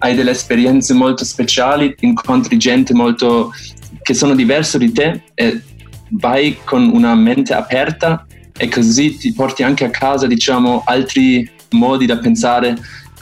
hai 0.00 0.14
delle 0.14 0.32
esperienze 0.32 0.92
molto 0.92 1.24
speciali, 1.24 1.94
incontri 2.00 2.58
gente 2.58 2.92
molto 2.92 3.50
che 4.02 4.12
sono 4.12 4.34
diverse 4.34 4.76
di 4.76 4.92
te 4.92 5.22
e 5.32 5.62
vai 6.10 6.58
con 6.64 6.90
una 6.92 7.14
mente 7.14 7.54
aperta 7.54 8.25
e 8.56 8.68
così 8.68 9.16
ti 9.16 9.32
porti 9.32 9.62
anche 9.62 9.84
a 9.84 9.90
casa 9.90 10.26
diciamo 10.26 10.82
altri 10.86 11.48
modi 11.70 12.06
da 12.06 12.18
pensare 12.18 12.76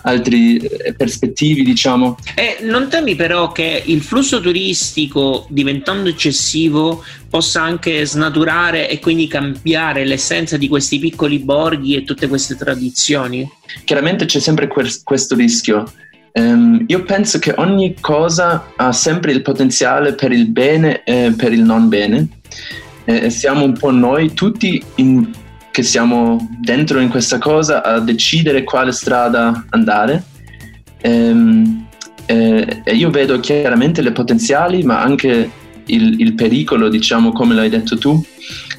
altri 0.05 0.57
eh, 0.57 0.95
perspettivi 0.95 1.63
diciamo. 1.63 2.17
E 2.35 2.59
non 2.63 2.89
temi 2.89 3.15
però 3.15 3.53
che 3.53 3.83
il 3.87 4.03
flusso 4.03 4.41
turistico 4.41 5.47
diventando 5.49 6.09
eccessivo 6.09 7.05
possa 7.29 7.63
anche 7.63 8.05
snaturare 8.07 8.89
e 8.89 9.01
quindi 9.01 9.27
cambiare 9.27 10.05
l'essenza 10.05 10.57
di 10.57 10.69
questi 10.69 10.99
piccoli 10.99 11.39
borghi 11.39 11.97
e 11.97 12.05
tutte 12.05 12.29
queste 12.29 12.57
tradizioni? 12.57 13.49
Chiaramente 13.85 14.25
c'è 14.27 14.41
sempre 14.41 14.69
questo 14.69 15.35
rischio. 15.35 15.85
Um, 16.37 16.85
io 16.89 17.05
penso 17.05 17.39
che 17.39 17.55
ogni 17.57 17.95
cosa 18.01 18.73
ha 18.75 18.91
sempre 18.93 19.31
il 19.31 19.43
potenziale 19.43 20.15
per 20.15 20.33
il 20.33 20.49
bene 20.49 21.05
e 21.05 21.33
per 21.37 21.53
il 21.53 21.63
non 21.63 21.89
bene. 21.89 22.27
E 23.05 23.31
siamo 23.31 23.65
un 23.65 23.75
po' 23.75 23.91
noi 23.91 24.33
tutti 24.33 24.83
in, 24.97 25.31
che 25.71 25.83
siamo 25.83 26.49
dentro 26.61 27.01
in 27.01 27.09
questa 27.09 27.39
cosa 27.39 27.83
a 27.83 28.01
decidere 28.01 28.65
quale 28.65 28.93
strada 28.93 29.67
andare. 29.71 30.23
Um, 31.03 31.87
e, 32.27 32.83
e 32.83 32.95
io 32.95 33.11
vedo 33.11 33.41
chiaramente 33.41 34.01
le 34.01 34.13
potenziali, 34.13 34.83
ma 34.83 35.03
anche 35.03 35.51
il, 35.87 36.21
il, 36.21 36.35
pericolo, 36.35 36.89
diciamo, 36.89 37.33
come 37.33 37.55
l'hai 37.55 37.69
detto 37.69 37.99
tu. 37.99 38.25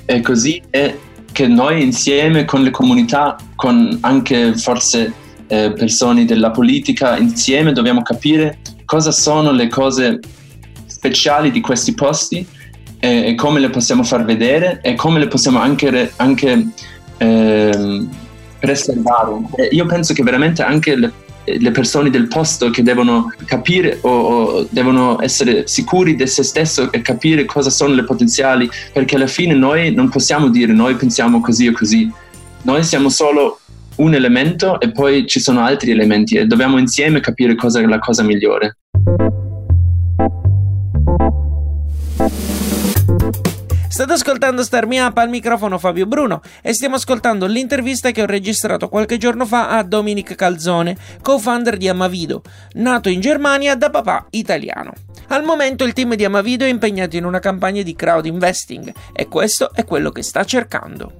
E 0.06 0.22
così 0.22 0.62
è 0.70 0.96
che 1.32 1.48
noi 1.48 1.84
insieme 1.84 2.46
con 2.46 2.64
le 2.64 2.72
comunità, 2.72 3.36
con 3.56 3.98
anche 4.02 4.56
forse 4.56 5.14
eh, 5.48 5.74
persone 5.74 6.26
della 6.26 6.52
politica 6.52 7.18
insieme 7.18 7.72
dobbiamo 7.72 8.02
capire 8.02 8.60
cosa 8.86 9.12
sono 9.12 9.52
le 9.52 9.68
cose 9.68 10.20
speciali 10.86 11.52
di 11.52 11.62
questi 11.62 11.94
posti 11.94 12.46
e, 13.06 13.28
e 13.28 13.36
come 13.36 13.60
le 13.60 13.70
possiamo 13.70 14.04
far 14.04 14.26
vedere 14.26 14.80
e 14.82 14.96
come 14.96 15.20
le 15.20 15.28
possiamo 15.28 15.60
anche, 15.60 16.12
anche 16.16 16.68
eh, 17.18 18.08
preservare. 18.60 19.32
Io 19.70 19.86
penso 19.86 20.14
che 20.14 20.24
veramente 20.24 20.64
anche 20.64 20.96
le, 20.96 21.12
le, 21.44 21.72
persone 21.72 22.10
del 22.10 22.28
posto 22.28 22.72
che 22.72 22.82
devono 22.82 23.32
capire 23.46 24.00
o, 24.02 24.10
o, 24.10 24.68
devono 24.72 25.22
essere 25.22 25.68
sicuri 25.68 26.16
di 26.16 26.26
se 26.26 26.42
stesso 26.42 26.92
e 26.92 27.02
capire 27.02 27.46
cosa 27.46 27.70
sono 27.70 27.94
le 27.94 28.04
potenziali, 28.04 28.68
perché 28.92 29.18
alla 29.18 29.28
fine 29.28 29.54
noi 29.54 29.94
non 29.94 30.10
possiamo 30.10 30.50
dire 30.50 30.74
noi 30.74 30.96
pensiamo 30.96 31.42
così 31.42 31.68
o 31.68 31.74
così, 31.74 32.12
noi 32.64 32.84
siamo 32.84 33.10
solo 33.10 33.60
un 33.98 34.16
elemento 34.16 34.80
e 34.80 34.92
poi 34.92 35.28
ci 35.28 35.40
sono 35.40 35.64
altri 35.64 35.92
elementi 35.92 36.36
e 36.36 36.48
dobbiamo 36.48 36.80
insieme 36.80 37.20
capire 37.20 37.54
cosa 37.54 37.80
è 37.80 37.86
la 37.86 38.00
cosa 38.00 38.24
migliore. 38.24 38.78
State 43.96 44.12
ascoltando 44.12 44.62
Star 44.62 44.88
Me 44.88 45.00
Up 45.00 45.18
al 45.20 45.30
microfono 45.30 45.78
Fabio 45.78 46.06
Bruno 46.06 46.42
e 46.62 46.74
stiamo 46.74 46.96
ascoltando 46.96 47.46
l'intervista 47.46 48.12
che 48.12 48.22
ho 48.22 48.26
registrato 48.26 48.90
qualche 48.90 49.16
giorno 49.18 49.46
fa 49.46 49.70
a 49.70 49.84
Dominic 49.84 50.36
Calzone, 50.36 50.98
co-founder 51.22 51.78
di 51.78 51.88
Amavido, 51.88 52.42
nato 52.74 53.08
in 53.08 53.22
Germania 53.22 53.74
da 53.78 53.90
papà 53.90 54.26
italiano. 54.32 54.92
Al 55.30 55.46
momento 55.46 55.86
il 55.86 55.94
team 55.94 56.16
di 56.16 56.26
Amavido 56.26 56.66
è 56.66 56.68
impegnato 56.68 57.16
in 57.16 57.24
una 57.24 57.40
campagna 57.40 57.84
di 57.84 57.96
crowd 57.96 58.26
investing 58.26 58.94
e 59.14 59.30
questo 59.30 59.72
è 59.74 59.86
quello 59.86 60.12
che 60.12 60.24
sta 60.24 60.44
cercando. 60.44 61.14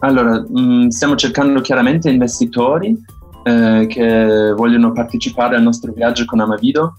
Allora, 0.00 0.40
mm, 0.40 0.88
stiamo 0.88 1.14
cercando 1.14 1.60
chiaramente 1.60 2.08
investitori 2.08 2.96
eh, 3.42 3.86
che 3.86 4.54
vogliono 4.56 4.92
partecipare 4.92 5.56
al 5.56 5.62
nostro 5.62 5.92
viaggio 5.92 6.24
con 6.24 6.40
Amavido. 6.40 6.94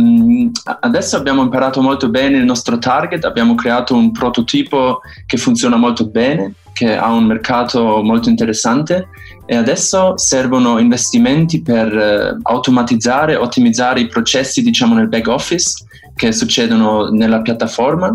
Mm, 0.00 0.48
adesso 0.80 1.16
abbiamo 1.16 1.42
imparato 1.42 1.80
molto 1.80 2.08
bene 2.10 2.36
il 2.36 2.44
nostro 2.44 2.78
target, 2.78 3.24
abbiamo 3.24 3.54
creato 3.54 3.94
un 3.94 4.12
prototipo 4.12 5.00
che 5.24 5.36
funziona 5.36 5.76
molto 5.76 6.06
bene, 6.06 6.54
che 6.72 6.94
ha 6.94 7.10
un 7.10 7.24
mercato 7.24 8.02
molto 8.02 8.28
interessante 8.28 9.08
e 9.46 9.56
adesso 9.56 10.18
servono 10.18 10.78
investimenti 10.78 11.62
per 11.62 11.96
eh, 11.96 12.36
automatizzare, 12.42 13.36
ottimizzare 13.36 14.00
i 14.00 14.08
processi 14.08 14.62
diciamo 14.62 14.94
nel 14.94 15.08
back 15.08 15.28
office 15.28 15.84
che 16.14 16.32
succedono 16.32 17.08
nella 17.08 17.40
piattaforma 17.40 18.14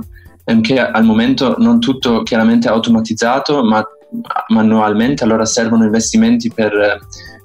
che 0.59 0.79
al 0.79 1.05
momento 1.05 1.55
non 1.59 1.79
tutto 1.79 2.23
chiaramente 2.23 2.67
automatizzato, 2.67 3.63
ma 3.63 3.81
manualmente, 4.49 5.23
allora 5.23 5.45
servono 5.45 5.85
investimenti 5.85 6.51
per 6.51 6.99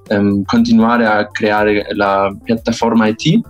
um, 0.08 0.42
continuare 0.44 1.06
a 1.06 1.26
creare 1.28 1.86
la 1.94 2.34
piattaforma 2.42 3.06
IT 3.08 3.40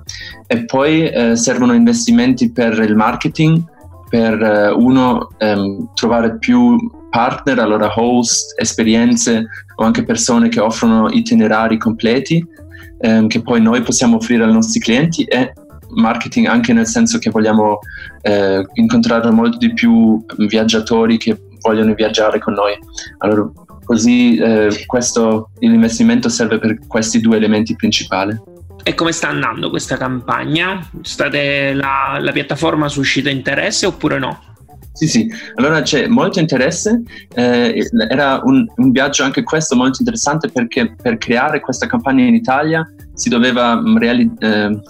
e 0.47 0.65
poi 0.65 1.09
eh, 1.09 1.37
servono 1.37 1.75
investimenti 1.75 2.51
per 2.51 2.79
il 2.79 2.95
marketing, 2.95 3.63
per 4.09 4.41
eh, 4.41 4.71
uno 4.71 5.29
um, 5.39 5.91
trovare 5.95 6.39
più 6.39 6.77
partner, 7.11 7.59
allora 7.59 7.93
host, 7.95 8.59
esperienze 8.61 9.47
o 9.77 9.85
anche 9.85 10.05
persone 10.05 10.49
che 10.49 10.61
offrono 10.61 11.09
itinerari 11.11 11.79
completi 11.79 12.45
um, 12.99 13.27
che 13.27 13.43
poi 13.43 13.61
noi 13.61 13.83
possiamo 13.83 14.17
offrire 14.17 14.45
ai 14.45 14.53
nostri 14.53 14.81
clienti 14.81 15.25
e 15.25 15.53
marketing 15.91 16.47
anche 16.47 16.73
nel 16.73 16.87
senso 16.87 17.19
che 17.19 17.31
vogliamo 17.31 17.79
eh, 18.23 18.67
incontrare 18.75 19.31
molto 19.31 19.57
di 19.57 19.73
più 19.73 20.25
viaggiatori 20.37 21.17
che 21.17 21.41
vogliono 21.61 21.95
viaggiare 21.95 22.39
con 22.39 22.55
noi. 22.55 22.73
Allora, 23.19 23.51
così 23.87 24.37
eh, 24.37 24.85
questo, 24.85 25.51
l'investimento 25.61 26.29
serve 26.29 26.59
per 26.59 26.79
questi 26.87 27.21
due 27.21 27.37
elementi 27.37 27.75
principali. 27.75 28.37
E 28.83 28.95
come 28.95 29.13
sta 29.13 29.29
andando 29.29 29.71
questa 29.71 29.97
campagna? 29.97 30.87
State, 31.03 31.73
la, 31.73 32.19
la 32.21 32.33
piattaforma 32.33 32.89
suscita 32.89 33.31
interesse 33.31 33.87
oppure 33.87 34.19
no? 34.19 34.56
Sì, 34.97 35.09
sì, 35.09 35.31
allora 35.57 35.83
c'è 35.83 36.07
molto 36.07 36.41
interesse, 36.41 37.03
eh, 37.35 37.87
era 38.09 38.41
un, 38.43 38.65
un, 38.77 38.91
viaggio 38.91 39.25
anche 39.25 39.43
questo 39.43 39.77
molto 39.77 39.99
interessante 39.99 40.49
perché 40.49 40.95
per 40.95 41.19
creare 41.19 41.61
questa 41.61 41.87
campagna 41.87 42.25
in 42.25 42.35
Italia 42.35 42.83
si 43.13 43.29
doveva 43.29 43.77
mm, 43.77 43.99
reali- 43.99 44.31
eh, 44.39 44.81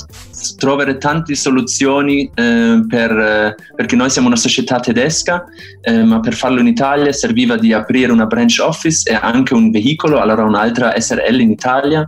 trovare 0.59 0.99
tante 0.99 1.35
soluzioni 1.35 2.31
eh, 2.33 2.85
per, 2.87 3.11
eh, 3.19 3.55
perché 3.75 3.97
noi 3.97 4.09
siamo 4.09 4.29
una 4.29 4.37
società 4.37 4.79
tedesca, 4.79 5.45
eh, 5.81 6.05
ma 6.05 6.21
per 6.21 6.35
farlo 6.35 6.61
in 6.61 6.69
Italia 6.69 7.11
serviva 7.13 7.57
di 7.57 7.73
aprire 7.73 8.13
una 8.13 8.27
branch 8.27 8.59
office 8.61 9.11
e 9.11 9.19
anche 9.21 9.55
un 9.55 9.73
veicolo, 9.73 10.21
allora 10.21 10.45
un'altra 10.45 10.95
SRL 10.97 11.41
in 11.41 11.51
Italia, 11.51 12.07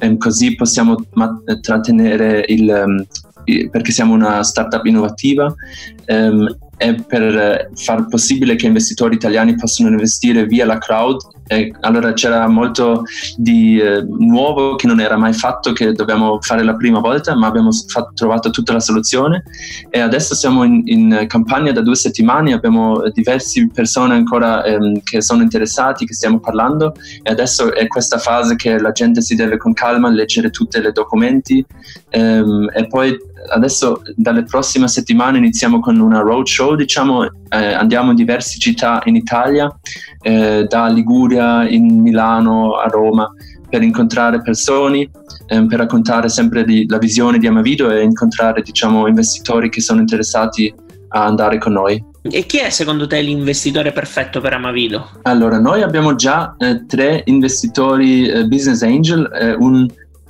ehm, 0.00 0.16
così 0.16 0.56
possiamo 0.56 0.96
ma- 1.12 1.40
trattenere 1.60 2.44
il, 2.48 2.68
um, 2.68 3.04
perché 3.70 3.92
siamo 3.92 4.14
una 4.14 4.42
startup 4.42 4.84
innovativa 4.84 5.54
è 6.76 6.94
per 6.94 7.70
far 7.74 8.06
possibile 8.06 8.54
che 8.56 8.66
investitori 8.66 9.14
italiani 9.14 9.54
possano 9.54 9.90
investire 9.90 10.46
via 10.46 10.66
la 10.66 10.78
crowd. 10.78 11.34
E 11.48 11.72
allora 11.82 12.12
c'era 12.12 12.48
molto 12.48 13.04
di 13.36 13.78
eh, 13.78 14.02
nuovo 14.02 14.74
che 14.74 14.88
non 14.88 14.98
era 14.98 15.16
mai 15.16 15.32
fatto, 15.32 15.72
che 15.72 15.92
dobbiamo 15.92 16.38
fare 16.40 16.64
la 16.64 16.74
prima 16.74 16.98
volta, 16.98 17.36
ma 17.36 17.46
abbiamo 17.46 17.70
fatto, 17.86 18.10
trovato 18.14 18.50
tutta 18.50 18.72
la 18.72 18.80
soluzione. 18.80 19.44
E 19.88 20.00
adesso 20.00 20.34
siamo 20.34 20.64
in, 20.64 20.82
in, 20.86 21.24
campagna 21.28 21.70
da 21.70 21.82
due 21.82 21.94
settimane, 21.94 22.52
abbiamo 22.52 23.08
diverse 23.10 23.68
persone 23.72 24.14
ancora 24.14 24.64
ehm, 24.64 25.00
che 25.04 25.22
sono 25.22 25.42
interessati, 25.42 26.04
che 26.04 26.14
stiamo 26.14 26.40
parlando. 26.40 26.94
E 27.22 27.30
adesso 27.30 27.72
è 27.72 27.86
questa 27.86 28.18
fase 28.18 28.56
che 28.56 28.78
la 28.80 28.90
gente 28.90 29.20
si 29.20 29.36
deve 29.36 29.56
con 29.56 29.72
calma 29.72 30.10
leggere 30.10 30.50
tutti 30.50 30.78
i 30.78 30.92
documenti. 30.92 31.64
Ehm, 32.10 32.70
e 32.74 32.86
poi 32.88 33.16
adesso 33.48 34.02
dalle 34.14 34.44
prossime 34.44 34.88
settimane 34.88 35.38
iniziamo 35.38 35.80
con 35.80 35.98
una 35.98 36.20
roadshow, 36.20 36.74
diciamo, 36.74 37.24
eh, 37.24 37.72
andiamo 37.72 38.10
in 38.10 38.16
diverse 38.16 38.58
città 38.58 39.00
in 39.04 39.16
Italia, 39.16 39.68
eh, 40.22 40.66
da 40.68 40.88
Liguria, 40.88 41.68
in 41.68 42.00
Milano, 42.00 42.74
a 42.74 42.88
Roma, 42.88 43.30
per 43.68 43.82
incontrare 43.82 44.42
persone, 44.42 45.10
eh, 45.46 45.66
per 45.66 45.78
raccontare 45.78 46.28
sempre 46.28 46.64
di, 46.64 46.86
la 46.88 46.98
visione 46.98 47.38
di 47.38 47.46
Amavido 47.46 47.90
e 47.90 48.02
incontrare, 48.02 48.62
diciamo, 48.62 49.06
investitori 49.06 49.68
che 49.68 49.80
sono 49.80 50.00
interessati 50.00 50.72
a 51.08 51.24
andare 51.24 51.58
con 51.58 51.72
noi. 51.72 52.02
E 52.22 52.44
chi 52.44 52.58
è 52.58 52.70
secondo 52.70 53.06
te 53.06 53.20
l'investitore 53.20 53.92
perfetto 53.92 54.40
per 54.40 54.52
Amavido? 54.52 55.10
Allora, 55.22 55.60
noi 55.60 55.82
abbiamo 55.82 56.16
già 56.16 56.56
eh, 56.58 56.84
tre 56.86 57.22
investitori 57.26 58.28
eh, 58.28 58.46
business 58.46 58.82
angel, 58.82 59.30
eh, 59.32 59.54
un, 59.54 59.86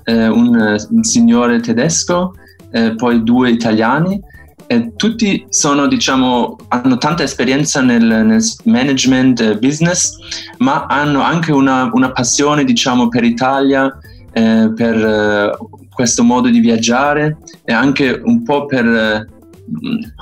un, 0.09 0.77
un 0.91 1.03
signore 1.03 1.61
tedesco, 1.61 2.35
eh, 2.77 2.95
poi 2.95 3.23
due 3.23 3.51
italiani. 3.51 4.21
E 4.69 4.93
tutti 4.97 5.47
sono, 5.49 5.87
diciamo, 5.87 6.57
hanno 6.69 6.99
tanta 6.99 7.23
esperienza 7.23 7.81
nel, 7.81 8.05
nel 8.05 8.43
management 8.65 9.41
eh, 9.41 9.57
business, 9.59 10.17
ma 10.59 10.87
hanno 10.87 11.23
anche 11.23 11.53
una, 11.53 11.89
una 11.93 12.11
passione, 12.11 12.65
diciamo, 12.65 13.09
per 13.09 13.25
Italia, 13.25 13.97
eh, 14.33 14.73
per 14.75 14.97
eh, 14.97 15.57
questo 15.93 16.23
modo 16.25 16.49
di 16.49 16.59
viaggiare 16.59 17.39
e 17.65 17.73
anche 17.73 18.21
un 18.23 18.43
po' 18.43 18.67
per, 18.67 18.85
eh, 18.87 19.27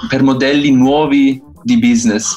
per 0.08 0.22
modelli 0.22 0.70
nuovi 0.70 1.42
di 1.62 1.78
business. 1.78 2.36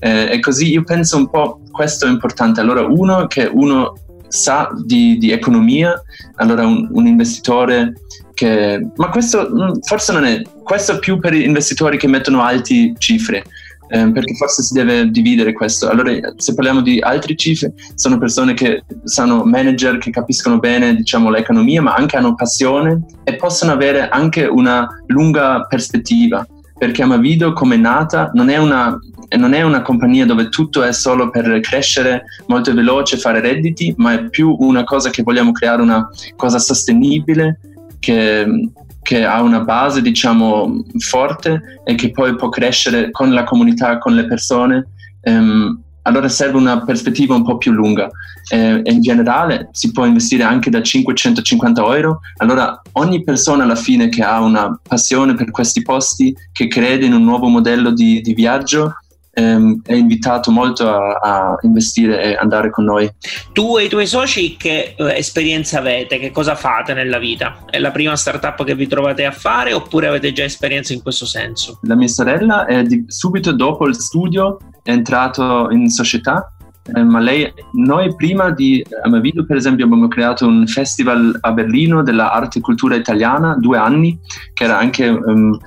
Eh, 0.00 0.28
e 0.30 0.40
così 0.40 0.70
io 0.70 0.84
penso 0.84 1.16
un 1.16 1.28
po' 1.28 1.60
questo 1.70 2.06
è 2.06 2.08
importante. 2.08 2.60
Allora, 2.60 2.86
uno 2.86 3.26
che 3.26 3.50
uno 3.52 3.94
sa 4.28 4.70
di, 4.84 5.18
di 5.18 5.32
economia, 5.32 5.92
allora 6.36 6.64
un, 6.66 6.88
un 6.92 7.06
investitore 7.06 7.94
che, 8.38 8.86
ma 8.94 9.08
questo 9.08 9.50
mm, 9.50 9.80
forse 9.80 10.12
non 10.12 10.24
è, 10.24 10.40
questo 10.62 10.92
è 10.92 10.98
più 11.00 11.18
per 11.18 11.34
investitori 11.34 11.98
che 11.98 12.06
mettono 12.06 12.40
alti 12.40 12.94
cifre, 12.96 13.42
eh, 13.88 14.12
perché 14.12 14.32
forse 14.36 14.62
si 14.62 14.74
deve 14.74 15.10
dividere 15.10 15.52
questo. 15.52 15.88
Allora, 15.88 16.12
se 16.36 16.54
parliamo 16.54 16.80
di 16.80 17.00
altre 17.00 17.34
cifre, 17.34 17.72
sono 17.96 18.16
persone 18.16 18.54
che 18.54 18.84
sono 19.02 19.42
manager, 19.42 19.98
che 19.98 20.10
capiscono 20.10 20.60
bene, 20.60 20.94
diciamo, 20.94 21.30
l'economia, 21.30 21.82
ma 21.82 21.94
anche 21.94 22.16
hanno 22.16 22.36
passione 22.36 23.06
e 23.24 23.34
possono 23.34 23.72
avere 23.72 24.08
anche 24.08 24.44
una 24.44 24.86
lunga 25.08 25.66
prospettiva, 25.68 26.46
perché 26.78 27.02
Amavido 27.02 27.52
come 27.54 27.74
è 27.74 27.78
nata 27.78 28.30
non 28.34 28.50
è 28.50 28.56
una 28.56 28.96
non 29.36 29.52
è 29.52 29.60
una 29.60 29.82
compagnia 29.82 30.24
dove 30.24 30.48
tutto 30.48 30.82
è 30.82 30.90
solo 30.90 31.28
per 31.28 31.60
crescere 31.60 32.22
molto 32.46 32.72
veloce, 32.72 33.18
fare 33.18 33.40
redditi, 33.40 33.92
ma 33.98 34.14
è 34.14 34.28
più 34.30 34.56
una 34.60 34.84
cosa 34.84 35.10
che 35.10 35.22
vogliamo 35.22 35.52
creare 35.52 35.82
una 35.82 36.08
cosa 36.34 36.58
sostenibile 36.58 37.58
che, 37.98 38.70
che 39.02 39.24
ha 39.24 39.42
una 39.42 39.60
base 39.60 40.02
diciamo 40.02 40.84
forte 40.98 41.80
e 41.84 41.94
che 41.94 42.10
poi 42.10 42.36
può 42.36 42.48
crescere 42.48 43.10
con 43.10 43.32
la 43.32 43.44
comunità, 43.44 43.98
con 43.98 44.14
le 44.14 44.26
persone. 44.26 44.88
Um, 45.22 45.82
allora 46.02 46.28
serve 46.28 46.56
una 46.56 46.82
prospettiva 46.82 47.34
un 47.34 47.44
po' 47.44 47.58
più 47.58 47.70
lunga 47.70 48.08
eh, 48.48 48.80
in 48.82 49.00
generale 49.00 49.68
si 49.72 49.92
può 49.92 50.06
investire 50.06 50.42
anche 50.42 50.70
da 50.70 50.82
550 50.82 51.82
euro 51.82 52.20
allora 52.38 52.80
ogni 52.92 53.22
persona 53.22 53.64
alla 53.64 53.76
fine 53.76 54.08
che 54.08 54.22
ha 54.22 54.40
una 54.40 54.78
passione 54.82 55.34
per 55.34 55.50
questi 55.50 55.82
posti 55.82 56.34
che 56.52 56.66
crede 56.66 57.06
in 57.06 57.12
un 57.12 57.24
nuovo 57.24 57.48
modello 57.48 57.90
di, 57.90 58.20
di 58.20 58.34
viaggio 58.34 58.94
ehm, 59.38 59.82
è 59.84 59.94
invitato 59.94 60.50
molto 60.50 60.88
a, 60.88 61.12
a, 61.12 61.58
investire 61.62 62.22
e 62.22 62.34
andare 62.34 62.70
con 62.70 62.84
noi. 62.84 63.08
Tu 63.52 63.78
e 63.78 63.84
i 63.84 63.88
tuoi 63.88 64.06
soci 64.06 64.56
che 64.56 64.94
eh, 64.96 65.16
esperienza 65.16 65.78
avete? 65.78 66.18
Che 66.18 66.30
cosa 66.30 66.54
fate 66.54 66.92
nella 66.94 67.18
vita? 67.18 67.64
È 67.66 67.78
la 67.78 67.90
prima 67.90 68.16
startup 68.16 68.64
che 68.64 68.74
vi 68.74 68.86
trovate 68.86 69.24
a 69.24 69.30
fare 69.30 69.72
oppure 69.72 70.08
avete 70.08 70.32
già 70.32 70.44
esperienza 70.44 70.92
in 70.92 71.02
questo 71.02 71.26
senso? 71.26 71.78
La 71.82 71.94
mia 71.94 72.08
sorella 72.08 72.66
è 72.66 72.82
di, 72.82 73.04
subito 73.06 73.52
dopo 73.52 73.86
il 73.86 73.94
studio 73.94 74.58
è 74.82 74.90
entrato 74.90 75.68
in 75.70 75.88
società 75.88 76.52
eh, 76.94 77.02
ma 77.02 77.20
lei, 77.20 77.52
noi 77.72 78.14
prima 78.14 78.50
di 78.50 78.84
Amavido 79.02 79.44
per 79.44 79.56
esempio 79.56 79.84
abbiamo 79.84 80.08
creato 80.08 80.46
un 80.46 80.66
festival 80.66 81.36
a 81.40 81.52
Berlino 81.52 82.02
dell'arte 82.02 82.58
e 82.58 82.62
cultura 82.62 82.94
italiana, 82.94 83.56
due 83.58 83.76
anni, 83.76 84.18
che 84.54 84.64
era 84.64 84.78
anche, 84.78 85.06
um, 85.08 85.58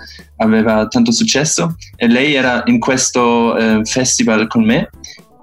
aveva 0.42 0.88
tanto 0.88 1.12
successo 1.12 1.76
e 1.96 2.08
lei 2.08 2.34
era 2.34 2.64
in 2.66 2.80
questo 2.80 3.56
uh, 3.56 3.86
festival 3.86 4.48
con 4.48 4.66
me 4.66 4.90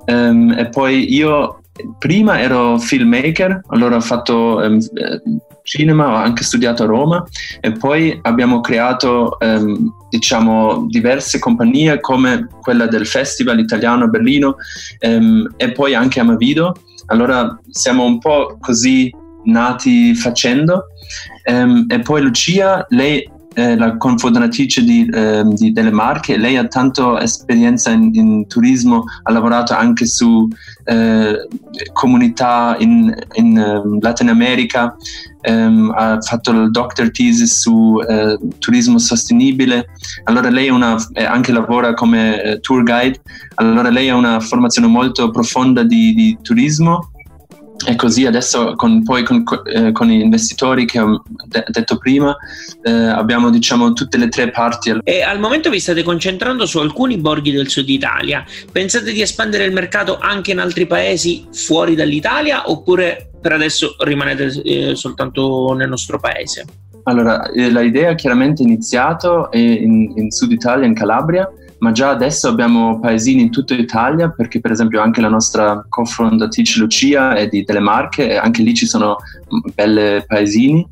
um, 0.06 0.52
e 0.56 0.68
poi 0.68 1.14
io 1.14 1.60
prima 1.98 2.40
ero 2.40 2.78
filmmaker, 2.78 3.60
allora 3.68 3.96
ho 3.96 4.00
fatto 4.00 4.56
um, 4.56 4.78
cinema, 5.62 6.08
ho 6.08 6.14
anche 6.14 6.42
studiato 6.42 6.82
a 6.82 6.86
Roma 6.86 7.24
e 7.60 7.72
poi 7.72 8.18
abbiamo 8.22 8.60
creato 8.60 9.36
um, 9.40 9.92
diciamo 10.08 10.86
diverse 10.88 11.38
compagnie 11.38 12.00
come 12.00 12.48
quella 12.60 12.86
del 12.86 13.06
Festival 13.06 13.58
Italiano 13.60 14.04
a 14.04 14.08
Berlino 14.08 14.56
um, 15.06 15.46
e 15.56 15.72
poi 15.72 15.94
anche 15.94 16.20
Amavido. 16.20 16.74
Allora 17.06 17.58
siamo 17.70 18.04
un 18.04 18.18
po' 18.18 18.56
così 18.60 19.14
nati 19.44 20.14
facendo 20.14 20.86
e 21.48 22.00
poi 22.00 22.20
Lucia, 22.20 22.84
lei 22.90 23.26
la 23.76 23.96
confondatrice 23.96 24.84
di, 24.84 25.08
eh, 25.12 25.42
di, 25.44 25.72
delle 25.72 25.90
Marche, 25.90 26.36
lei 26.36 26.56
ha 26.56 26.66
tanta 26.66 27.20
esperienza 27.20 27.90
in, 27.90 28.10
in, 28.12 28.46
turismo, 28.46 29.04
ha 29.24 29.32
lavorato 29.32 29.74
anche 29.74 30.06
su 30.06 30.48
eh, 30.84 31.48
comunità 31.92 32.76
in, 32.78 33.12
in 33.34 33.56
um, 33.56 33.98
Latin 34.00 34.28
America, 34.28 34.94
um, 35.48 35.92
ha 35.96 36.20
fatto 36.20 36.52
il 36.52 36.70
doctor 36.70 37.10
thesis 37.10 37.58
su 37.58 37.98
eh, 38.08 38.38
turismo 38.58 38.98
sostenibile, 38.98 39.88
allora 40.24 40.50
lei 40.50 40.68
una, 40.68 40.96
anche 41.26 41.50
lavora 41.50 41.94
come 41.94 42.42
eh, 42.42 42.60
tour 42.60 42.84
guide, 42.84 43.20
allora 43.56 43.90
lei 43.90 44.08
ha 44.08 44.14
una 44.14 44.38
formazione 44.38 44.86
molto 44.86 45.30
profonda 45.30 45.82
di, 45.82 46.14
di 46.14 46.38
turismo 46.42 47.10
e 47.86 47.94
così 47.96 48.26
adesso 48.26 48.74
con, 48.74 49.02
poi 49.02 49.22
con, 49.22 49.44
eh, 49.72 49.92
con, 49.92 50.08
gli 50.08 50.20
investitori 50.20 50.84
che 50.84 50.98
ho 50.98 51.22
de- 51.46 51.64
detto 51.68 51.96
prima 51.96 52.36
eh, 52.82 52.90
abbiamo 52.90 53.50
diciamo 53.50 53.92
tutte 53.92 54.16
le 54.16 54.28
tre 54.28 54.50
parti. 54.50 54.98
E 55.04 55.22
al 55.22 55.38
momento 55.38 55.70
vi 55.70 55.78
state 55.78 56.02
concentrando 56.02 56.66
su 56.66 56.78
alcuni 56.78 57.18
borghi 57.18 57.52
del 57.52 57.68
sud 57.68 57.88
Italia. 57.88 58.44
Pensate 58.70 59.12
di 59.12 59.20
espandere 59.20 59.64
il 59.64 59.72
mercato 59.72 60.18
anche 60.18 60.50
in 60.50 60.58
altri 60.58 60.86
paesi 60.86 61.46
fuori 61.52 61.94
dall'Italia 61.94 62.68
oppure 62.68 63.30
per 63.40 63.52
adesso 63.52 63.94
rimanete 64.00 64.60
eh, 64.64 64.94
soltanto 64.96 65.72
nel 65.74 65.88
nostro 65.88 66.18
paese? 66.18 66.64
Allora, 67.04 67.48
eh, 67.50 67.70
l'idea 67.70 68.14
chiaramente 68.14 68.62
è 68.62 68.66
iniziata 68.66 69.48
in, 69.52 70.12
in 70.16 70.30
Sud 70.30 70.52
Italia, 70.52 70.86
in 70.86 70.94
Calabria, 70.94 71.48
ma 71.78 71.92
già 71.92 72.10
adesso 72.10 72.48
abbiamo 72.48 72.98
paesini 72.98 73.42
in 73.42 73.50
tutta 73.50 73.74
Italia 73.74 74.30
perché 74.30 74.60
per 74.60 74.72
esempio 74.72 75.00
anche 75.00 75.20
la 75.20 75.28
nostra 75.28 75.84
cofondatrice 75.88 76.80
Lucia 76.80 77.34
è 77.34 77.48
di 77.48 77.62
delle 77.62 77.80
Marche 77.80 78.30
e 78.30 78.36
anche 78.36 78.62
lì 78.62 78.74
ci 78.74 78.86
sono 78.86 79.16
belle 79.74 80.24
paesini. 80.26 80.86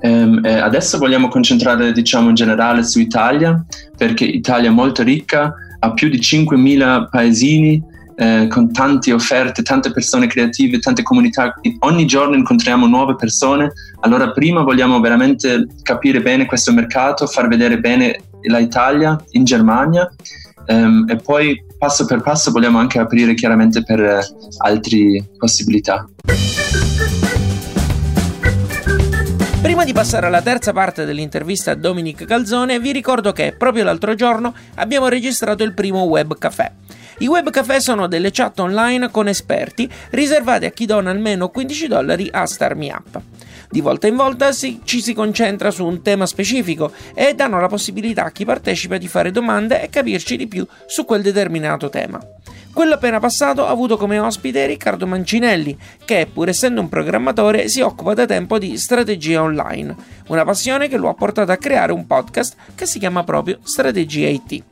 Um, 0.00 0.40
adesso 0.42 0.98
vogliamo 0.98 1.28
concentrare 1.28 1.92
diciamo 1.92 2.30
in 2.30 2.34
generale 2.34 2.82
su 2.82 2.98
Italia 2.98 3.64
perché 3.96 4.24
Italia 4.24 4.68
è 4.68 4.72
molto 4.72 5.02
ricca, 5.02 5.54
ha 5.78 5.92
più 5.92 6.08
di 6.08 6.18
5.000 6.18 7.08
paesini 7.08 7.90
eh, 8.16 8.46
con 8.48 8.72
tante 8.72 9.12
offerte, 9.12 9.62
tante 9.62 9.92
persone 9.92 10.26
creative, 10.26 10.78
tante 10.78 11.02
comunità. 11.02 11.54
Ogni 11.80 12.06
giorno 12.06 12.36
incontriamo 12.36 12.86
nuove 12.86 13.16
persone. 13.16 13.72
Allora 14.00 14.30
prima 14.32 14.62
vogliamo 14.62 14.98
veramente 15.00 15.66
capire 15.82 16.20
bene 16.20 16.46
questo 16.46 16.72
mercato, 16.72 17.26
far 17.26 17.48
vedere 17.48 17.78
bene 17.78 18.18
l'Italia 18.42 19.22
in 19.30 19.44
Germania 19.44 20.12
um, 20.66 21.04
e 21.08 21.16
poi 21.16 21.64
passo 21.78 22.04
per 22.04 22.20
passo 22.20 22.50
vogliamo 22.50 22.78
anche 22.78 22.98
aprire 22.98 23.34
chiaramente 23.34 23.82
per 23.82 24.00
uh, 24.00 24.64
altre 24.64 25.24
possibilità. 25.36 26.06
Prima 29.62 29.84
di 29.84 29.92
passare 29.92 30.26
alla 30.26 30.42
terza 30.42 30.72
parte 30.72 31.04
dell'intervista 31.04 31.70
a 31.70 31.74
Dominic 31.74 32.24
Calzone, 32.24 32.80
vi 32.80 32.90
ricordo 32.90 33.32
che 33.32 33.54
proprio 33.56 33.84
l'altro 33.84 34.14
giorno 34.14 34.52
abbiamo 34.74 35.06
registrato 35.06 35.62
il 35.62 35.72
primo 35.72 36.02
web 36.02 36.36
caffè. 36.36 36.70
I 37.18 37.28
web 37.28 37.48
caffè 37.50 37.80
sono 37.80 38.08
delle 38.08 38.32
chat 38.32 38.58
online 38.58 39.10
con 39.10 39.28
esperti 39.28 39.88
riservate 40.10 40.66
a 40.66 40.70
chi 40.70 40.86
dona 40.86 41.10
almeno 41.10 41.48
15 41.48 41.86
dollari 41.86 42.28
a 42.32 42.44
StarMeUp. 42.44 43.20
Di 43.72 43.80
volta 43.80 44.06
in 44.06 44.16
volta 44.16 44.52
si, 44.52 44.82
ci 44.84 45.00
si 45.00 45.14
concentra 45.14 45.70
su 45.70 45.86
un 45.86 46.02
tema 46.02 46.26
specifico 46.26 46.92
e 47.14 47.34
danno 47.34 47.58
la 47.58 47.68
possibilità 47.68 48.24
a 48.24 48.30
chi 48.30 48.44
partecipa 48.44 48.98
di 48.98 49.08
fare 49.08 49.30
domande 49.30 49.82
e 49.82 49.88
capirci 49.88 50.36
di 50.36 50.46
più 50.46 50.66
su 50.84 51.06
quel 51.06 51.22
determinato 51.22 51.88
tema. 51.88 52.20
Quello 52.70 52.92
appena 52.92 53.18
passato 53.18 53.64
ha 53.64 53.70
avuto 53.70 53.96
come 53.96 54.18
ospite 54.18 54.66
Riccardo 54.66 55.06
Mancinelli, 55.06 55.74
che 56.04 56.28
pur 56.30 56.50
essendo 56.50 56.82
un 56.82 56.90
programmatore 56.90 57.70
si 57.70 57.80
occupa 57.80 58.12
da 58.12 58.26
tempo 58.26 58.58
di 58.58 58.76
strategia 58.76 59.40
online, 59.40 59.96
una 60.26 60.44
passione 60.44 60.88
che 60.88 60.98
lo 60.98 61.08
ha 61.08 61.14
portato 61.14 61.50
a 61.50 61.56
creare 61.56 61.92
un 61.92 62.06
podcast 62.06 62.54
che 62.74 62.84
si 62.84 62.98
chiama 62.98 63.24
proprio 63.24 63.58
Strategia 63.62 64.28
IT. 64.28 64.71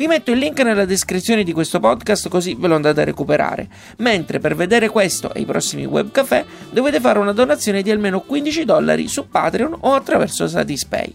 Vi 0.00 0.06
metto 0.06 0.30
il 0.30 0.38
link 0.38 0.58
nella 0.60 0.86
descrizione 0.86 1.44
di 1.44 1.52
questo 1.52 1.78
podcast 1.78 2.30
così 2.30 2.56
ve 2.58 2.68
lo 2.68 2.74
andate 2.74 3.02
a 3.02 3.04
recuperare. 3.04 3.68
Mentre 3.98 4.38
per 4.38 4.56
vedere 4.56 4.88
questo 4.88 5.34
e 5.34 5.40
i 5.40 5.44
prossimi 5.44 5.84
webcafè 5.84 6.42
dovete 6.70 7.00
fare 7.00 7.18
una 7.18 7.34
donazione 7.34 7.82
di 7.82 7.90
almeno 7.90 8.22
15 8.22 8.64
dollari 8.64 9.08
su 9.08 9.28
Patreon 9.28 9.76
o 9.80 9.92
attraverso 9.92 10.48
Satispay. 10.48 11.14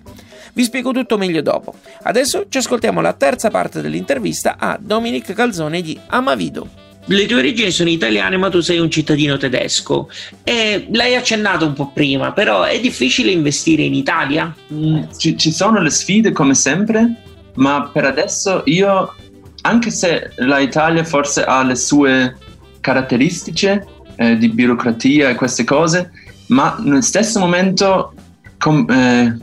Vi 0.53 0.63
spiego 0.63 0.91
tutto 0.91 1.17
meglio 1.17 1.41
dopo. 1.41 1.73
Adesso 2.03 2.45
ci 2.47 2.59
ascoltiamo 2.59 3.01
la 3.01 3.13
terza 3.13 3.49
parte 3.49 3.81
dell'intervista 3.81 4.55
a 4.59 4.77
Dominic 4.79 5.33
Calzone 5.33 5.81
di 5.81 5.99
Amavido. 6.05 6.69
Le 7.05 7.25
tue 7.25 7.37
origini 7.37 7.71
sono 7.71 7.89
italiane, 7.89 8.37
ma 8.37 8.49
tu 8.49 8.59
sei 8.59 8.77
un 8.77 8.91
cittadino 8.91 9.37
tedesco. 9.37 10.09
E 10.43 10.85
l'hai 10.91 11.15
accennato 11.15 11.65
un 11.65 11.73
po' 11.73 11.89
prima, 11.91 12.33
però 12.33 12.61
è 12.61 12.79
difficile 12.79 13.31
investire 13.31 13.81
in 13.81 13.95
Italia? 13.95 14.55
Mm, 14.71 15.05
ci, 15.17 15.35
ci 15.37 15.51
sono 15.51 15.81
le 15.81 15.89
sfide 15.89 16.31
come 16.31 16.53
sempre, 16.53 17.23
ma 17.55 17.89
per 17.91 18.05
adesso 18.05 18.61
io, 18.65 19.13
anche 19.61 19.91
se 19.91 20.31
l'Italia 20.37 21.03
forse 21.03 21.43
ha 21.43 21.63
le 21.63 21.75
sue 21.75 22.35
caratteristiche 22.79 23.85
eh, 24.15 24.37
di 24.37 24.49
burocrazia 24.49 25.29
e 25.29 25.35
queste 25.35 25.63
cose, 25.63 26.11
ma 26.47 26.75
nel 26.79 27.03
stesso 27.03 27.39
momento 27.39 28.13
com, 28.59 28.85
eh, 28.89 29.37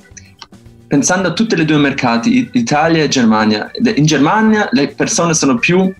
pensando 0.92 1.28
a 1.28 1.32
tutti 1.32 1.54
e 1.54 1.64
due 1.64 1.76
i 1.76 1.80
mercati, 1.80 2.50
Italia 2.52 3.02
e 3.02 3.08
Germania. 3.08 3.70
In 3.94 4.04
Germania 4.04 4.68
le 4.72 4.88
persone 4.88 5.32
sono 5.32 5.56
più, 5.56 5.90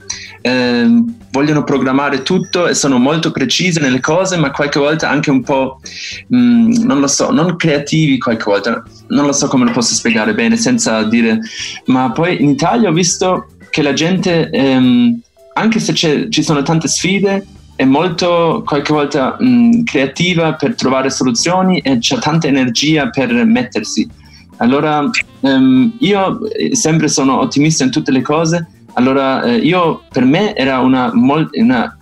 eh, 0.43 1.03
vogliono 1.31 1.65
programmare 1.65 2.21
tutto 2.21 2.67
e 2.67 2.75
sono 2.75 2.99
molto 2.99 3.31
precise 3.31 3.81
nelle 3.81 4.01
cose, 4.01 4.37
ma 4.37 4.51
qualche 4.51 4.79
volta 4.79 5.09
anche 5.09 5.31
un 5.31 5.43
po', 5.43 5.81
mh, 6.27 6.37
mm, 6.37 6.73
non 6.83 7.01
lo 7.01 7.07
so, 7.07 7.31
non 7.31 7.57
creativi 7.57 8.19
qualche 8.19 8.45
volta. 8.45 8.85
Non 9.09 9.25
lo 9.25 9.33
so 9.33 9.49
come 9.49 9.65
lo 9.65 9.71
posso 9.71 9.95
spiegare 9.95 10.35
bene 10.35 10.59
senza 10.59 11.03
dire, 11.05 11.39
ma 11.87 12.13
poi 12.13 12.43
in 12.43 12.51
Italia 12.51 12.91
ho 12.91 12.93
visto 12.93 13.47
che 13.71 13.81
la 13.81 13.95
gente, 13.95 14.51
ehm, 14.51 15.19
anche 15.55 15.81
se 15.81 15.95
ci 15.95 16.43
sono 16.43 16.61
tante 16.61 16.87
sfide, 16.87 17.47
è 17.77 17.85
molto 17.85 18.63
qualche 18.67 18.93
volta 18.93 19.37
mh, 19.39 19.47
mm, 19.47 19.85
creativa 19.85 20.53
per 20.53 20.75
trovare 20.75 21.09
soluzioni 21.09 21.79
e 21.79 21.97
c'è 21.97 22.19
tanta 22.19 22.47
energia 22.47 23.09
per 23.09 23.33
mettersi. 23.47 24.21
Allora, 24.63 25.11
ehm, 25.41 25.95
io 25.99 26.49
eh, 26.51 26.75
sempre 26.77 27.09
sono 27.09 27.41
ottimista 27.41 27.83
in 27.83 27.91
tutte 27.91 28.13
le 28.13 28.23
cose. 28.23 28.67
Allora, 28.95 29.43
eh, 29.43 29.57
io 29.57 30.05
per 30.09 30.25
me 30.25 30.55
era 30.55 30.79
una, 30.79 31.11
mol- 31.13 31.51
una 31.55 31.97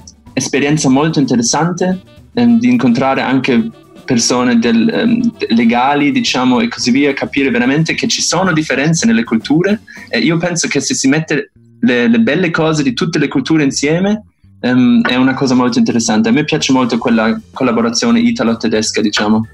molto 0.89 1.19
interessante 1.19 2.01
ehm, 2.35 2.59
di 2.59 2.69
incontrare 2.69 3.23
anche 3.23 3.71
persone 4.05 4.59
del, 4.59 4.91
um, 4.93 5.33
legali, 5.51 6.11
diciamo, 6.13 6.61
e 6.61 6.69
così 6.69 6.91
via, 6.91 7.15
capire 7.15 7.49
veramente 7.51 7.95
che 7.95 8.09
ci 8.09 8.21
sono 8.21 8.53
differenze 8.53 9.07
nelle 9.07 9.25
culture. 9.25 9.81
E 10.09 10.19
io 10.19 10.37
penso 10.37 10.69
che 10.69 10.81
se 10.81 10.95
si 10.95 11.09
mette 11.09 11.53
le, 11.81 12.09
le 12.09 12.21
belle 12.21 12.51
cose 12.51 12.83
di 12.83 12.93
tutte 12.93 13.19
le 13.19 13.29
culture 13.29 13.63
insieme, 13.63 14.25
um, 14.61 15.01
è 15.03 15.15
una 15.15 15.33
cosa 15.35 15.55
molto 15.55 15.79
interessante. 15.79 16.29
A 16.29 16.33
me 16.33 16.45
piace 16.45 16.73
molto 16.73 16.99
quella 16.99 17.41
collaborazione 17.53 18.21
italo-tedesca, 18.21 19.01
diciamo. 19.01 19.47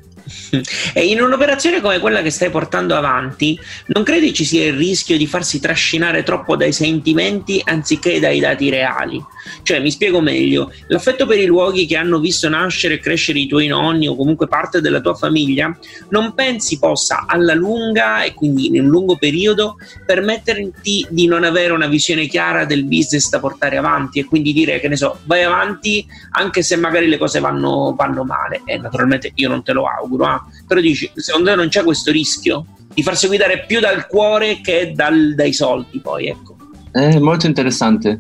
E 0.93 1.07
in 1.07 1.21
un'operazione 1.21 1.81
come 1.81 1.99
quella 1.99 2.23
che 2.23 2.31
stai 2.31 2.51
portando 2.51 2.95
avanti, 2.95 3.59
non 3.87 4.03
credi 4.03 4.33
ci 4.33 4.45
sia 4.45 4.67
il 4.67 4.75
rischio 4.75 5.17
di 5.17 5.27
farsi 5.27 5.61
trascinare 5.61 6.23
troppo 6.23 6.57
dai 6.57 6.73
sentimenti 6.73 7.61
anziché 7.65 8.19
dai 8.19 8.41
dati 8.41 8.71
reali? 8.71 9.23
Cioè, 9.63 9.81
mi 9.81 9.91
spiego 9.91 10.21
meglio, 10.21 10.73
l'affetto 10.89 11.27
per 11.27 11.39
i 11.39 11.47
luoghi 11.47 11.87
che 11.87 11.97
hanno 11.97 12.19
visto 12.19 12.49
nascere 12.49 12.95
e 12.95 13.01
crescere 13.01 13.39
i 13.39 13.47
tuoi 13.47 13.67
nonni 13.67 14.09
o 14.09 14.17
comunque 14.17 14.49
parte 14.49 14.81
della 14.81 15.01
tua 15.01 15.15
famiglia, 15.15 15.77
non 16.11 16.35
pensi 16.35 16.79
possa 16.79 17.25
alla 17.27 17.55
lunga 17.55 18.23
e 18.23 18.35
quindi 18.35 18.67
in 18.67 18.85
un 18.85 18.89
lungo 18.89 19.17
periodo 19.17 19.77
permetterti 20.05 21.07
di 21.11 21.27
non 21.27 21.45
avere 21.45 21.73
una 21.73 21.87
visione 21.87 22.27
chiara 22.27 22.65
del 22.65 22.85
business 22.85 23.29
da 23.29 23.39
portare 23.39 23.77
avanti 23.77 24.19
e 24.19 24.25
quindi 24.25 24.53
dire 24.53 24.81
che 24.81 24.89
ne 24.89 24.97
so, 24.97 25.19
vai 25.25 25.43
avanti 25.43 26.07
anche 26.33 26.63
se 26.63 26.77
magari 26.77 27.09
le 27.09 27.19
cose 27.19 27.41
vanno, 27.41 27.95
vanno 27.97 28.25
male. 28.25 28.63
E 28.65 28.79
naturalmente 28.79 29.33
io 29.35 29.49
non 29.49 29.63
te 29.63 29.73
lo 29.73 29.87
auguro, 29.87 30.16
eh? 30.25 30.41
però 30.67 30.81
dici, 30.81 31.11
secondo 31.15 31.51
te 31.51 31.57
non 31.57 31.69
c'è 31.69 31.83
questo 31.83 32.11
rischio 32.11 32.65
di 32.95 33.03
farsi 33.03 33.27
guidare 33.27 33.65
più 33.67 33.81
dal 33.81 34.07
cuore 34.07 34.61
che 34.63 34.93
dal, 34.95 35.35
dai 35.35 35.53
soldi 35.53 36.01
poi, 36.01 36.29
ecco. 36.29 36.57
È 36.91 37.19
molto 37.19 37.47
interessante 37.47 38.19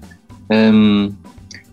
Um, 0.49 1.15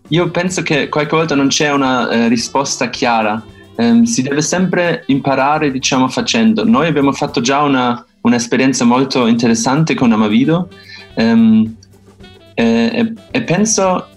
io 0.10 0.30
penso 0.32 0.62
che 0.62 0.90
qualche 0.90 1.16
volta 1.16 1.36
non 1.36 1.48
c'è 1.48 1.72
una 1.72 2.10
eh, 2.10 2.28
risposta 2.28 2.90
chiara, 2.90 3.44
um, 3.78 4.04
si 4.04 4.22
deve 4.22 4.42
sempre 4.42 5.04
imparare, 5.08 5.72
diciamo, 5.72 6.08
facendo. 6.08 6.66
Noi 6.66 6.88
abbiamo 6.88 7.12
fatto 7.12 7.42
già 7.42 7.62
una, 7.62 8.06
un'esperienza 8.22 8.86
molto 8.86 9.28
interessante 9.28 9.94
con 9.94 10.12
Amavido 10.12 10.70
um, 11.16 11.76
e, 12.54 13.14
e, 13.32 13.42
penso 13.42 14.08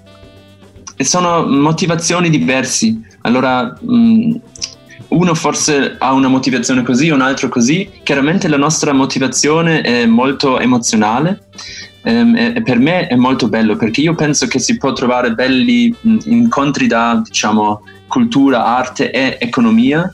che 0.95 1.05
sono 1.05 1.47
motivazioni 1.47 2.29
diverse. 2.31 2.95
Allora, 3.23 3.77
um, 3.81 4.39
uno 5.09 5.35
forse 5.35 5.97
ha 5.99 6.13
una 6.13 6.29
motivazione 6.29 6.83
così, 6.83 7.11
un 7.11 7.21
altro 7.21 7.49
così. 7.49 7.89
Chiaramente 8.03 8.49
la 8.49 8.57
nostra 8.57 8.93
motivazione 8.93 9.81
è 9.83 10.07
molto 10.07 10.59
emozionale 10.59 11.49
ehm, 12.03 12.37
e, 12.37 12.63
per 12.63 12.79
me 12.79 13.07
è 13.07 13.15
molto 13.15 13.49
bello 13.49 13.77
perché 13.77 14.01
io 14.01 14.15
penso 14.15 14.47
che 14.47 14.59
si 14.59 14.77
può 14.77 14.93
trovare 14.93 15.35
belli 15.35 15.95
incontri 16.25 16.87
da 16.87 17.21
diciamo 17.25 17.83
cultura, 18.09 18.65
arte 18.65 19.11
e 19.11 19.37
economia 19.41 20.13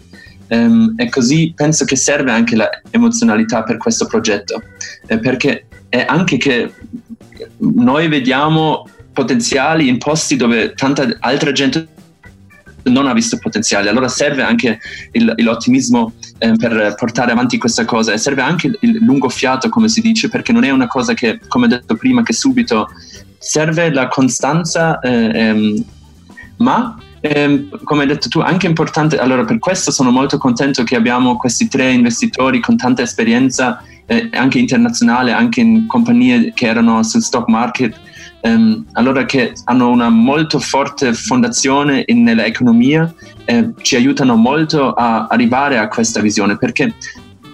ehm, 0.49 0.95
e 0.97 1.09
così 1.09 1.53
penso 1.55 1.85
che 1.85 1.97
serve 1.97 2.31
anche 2.31 2.57
l'emozionalità 2.91 3.63
per 3.63 3.77
questo 3.77 4.07
progetto 4.07 4.63
eh, 5.07 5.19
perché 5.19 5.67
è 5.89 6.05
anche 6.09 6.37
che 6.39 6.73
noi 7.59 8.09
vediamo 8.09 8.89
potenziali 9.13 9.89
in 9.89 9.99
posti 9.99 10.37
dove 10.37 10.73
tanta 10.73 11.07
altra 11.21 11.53
gente 11.53 11.87
non 12.85 13.07
ha 13.07 13.13
visto 13.13 13.39
potenziale. 13.39 13.89
Allora 13.89 14.09
serve 14.09 14.43
anche 14.43 14.79
il, 15.13 15.33
l'ottimismo 15.39 16.15
eh, 16.39 16.53
per 16.57 16.95
portare 16.97 17.33
avanti 17.33 17.59
questa 17.59 17.85
cosa 17.85 18.13
e 18.13 18.19
serve 18.19 18.43
anche 18.43 18.71
il 18.81 18.99
lungo 19.01 19.29
fiato, 19.29 19.69
come 19.69 19.89
si 19.89 20.01
dice, 20.01 20.29
perché 20.29 20.53
non 20.53 20.65
è 20.65 20.71
una 20.71 20.87
cosa 20.87 21.15
che, 21.15 21.41
come 21.49 21.69
detto 21.69 21.97
prima, 21.97 22.23
che 22.23 22.33
subito 22.33 22.89
serve 23.39 23.93
la 23.93 24.09
costanza, 24.09 25.01
eh, 25.01 25.31
ehm, 25.33 25.85
ma 26.59 26.97
eh, 27.23 27.69
come 27.85 28.03
hai 28.03 28.09
detto 28.09 28.29
tu, 28.29 28.41
anche 28.41 28.67
importante. 28.67 29.17
Allora, 29.19 29.45
per 29.45 29.59
questo 29.59 29.91
sono 29.91 30.11
molto 30.11 30.37
contento 30.39 30.83
che 30.83 30.97
abbiamo 30.97 31.37
questi 31.37 31.69
tre 31.69 31.93
investitori 31.93 32.61
con 32.61 32.77
tanta 32.77 33.03
esperienza, 33.03 33.83
eh, 34.07 34.29
anche 34.33 34.59
internazionale, 34.59 35.33
anche 35.33 35.61
in 35.61 35.87
compagnie 35.87 36.53
che 36.53 36.67
erano 36.67 37.03
sul 37.03 37.23
stock 37.23 37.49
market 37.49 37.99
ehm, 38.43 38.87
allora 38.93 39.25
che 39.25 39.53
hanno 39.65 39.89
una 39.91 40.09
molto 40.09 40.59
forte 40.59 41.15
fondazione 41.15 42.03
in, 42.07 42.23
nell'economia 42.23 43.13
eh, 43.45 43.71
ci 43.81 43.97
aiutano 43.97 44.35
molto 44.35 44.93
a 44.93 45.27
arrivare 45.29 45.79
a 45.79 45.89
questa 45.89 46.21
visione 46.21 46.57
perché 46.59 46.95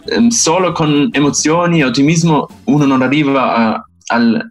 ehm, 0.05 0.29
solo 0.29 0.73
con 0.73 1.09
emozioni 1.13 1.81
e 1.81 1.85
ottimismo 1.85 2.49
uno 2.65 2.87
non 2.87 3.03
arriva 3.03 3.55
a, 3.55 3.85
al 4.07 4.51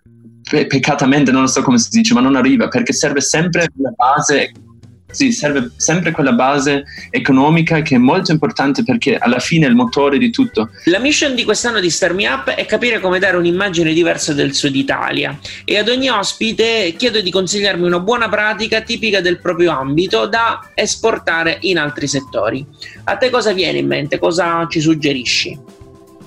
peccatamente, 0.49 1.32
non 1.32 1.47
so 1.49 1.62
come 1.62 1.77
si 1.77 1.89
dice, 1.89 2.13
ma 2.13 2.21
non 2.21 2.38
arriva 2.38 2.69
perché 2.69 2.93
serve 2.93 3.19
sempre 3.19 3.67
una 3.75 3.91
base 3.93 4.51
sì, 5.10 5.32
serve 5.32 5.72
sempre 5.78 6.12
quella 6.12 6.34
base 6.34 6.84
economica 7.10 7.82
che 7.82 7.96
è 7.96 7.98
molto 7.98 8.32
importante 8.32 8.84
perché 8.84 9.17
alla 9.17 9.39
fine 9.39 9.65
è 9.65 9.70
il 9.70 9.76
motore 9.76 10.17
di 10.17 10.30
tutto. 10.32 10.70
La 10.86 11.00
mission 11.00 11.34
di 11.34 11.43
quest'anno 11.43 11.80
di 11.80 11.89
Star 11.89 12.13
Me 12.13 12.28
Up 12.28 12.50
è 12.50 12.65
capire 12.65 13.00
come 13.00 13.17
dare 13.17 13.38
un'immagine 13.38 13.93
diversa 13.93 14.34
del 14.34 14.54
Sud 14.54 14.76
Italia 14.76 15.38
e 15.63 15.78
ad 15.78 15.88
ogni 15.88 16.10
ospite 16.10 16.93
chiedo 16.98 17.22
di 17.22 17.32
consigliarmi 17.32 17.86
una 17.86 18.00
buona 18.00 18.28
pratica 18.28 18.82
tipica 18.82 19.22
del 19.22 19.39
proprio 19.39 19.72
ambito 19.72 20.28
da 20.28 20.72
esportare 20.74 21.58
in 21.62 21.78
altri 21.78 22.08
settori. 22.08 22.65
A 23.06 23.15
te 23.15 23.30
cosa 23.30 23.54
viene 23.54 23.78
in 23.78 23.88
mente? 23.88 24.20
Cosa 24.20 24.67
ci 24.70 24.82
suggerisci? 24.82 25.76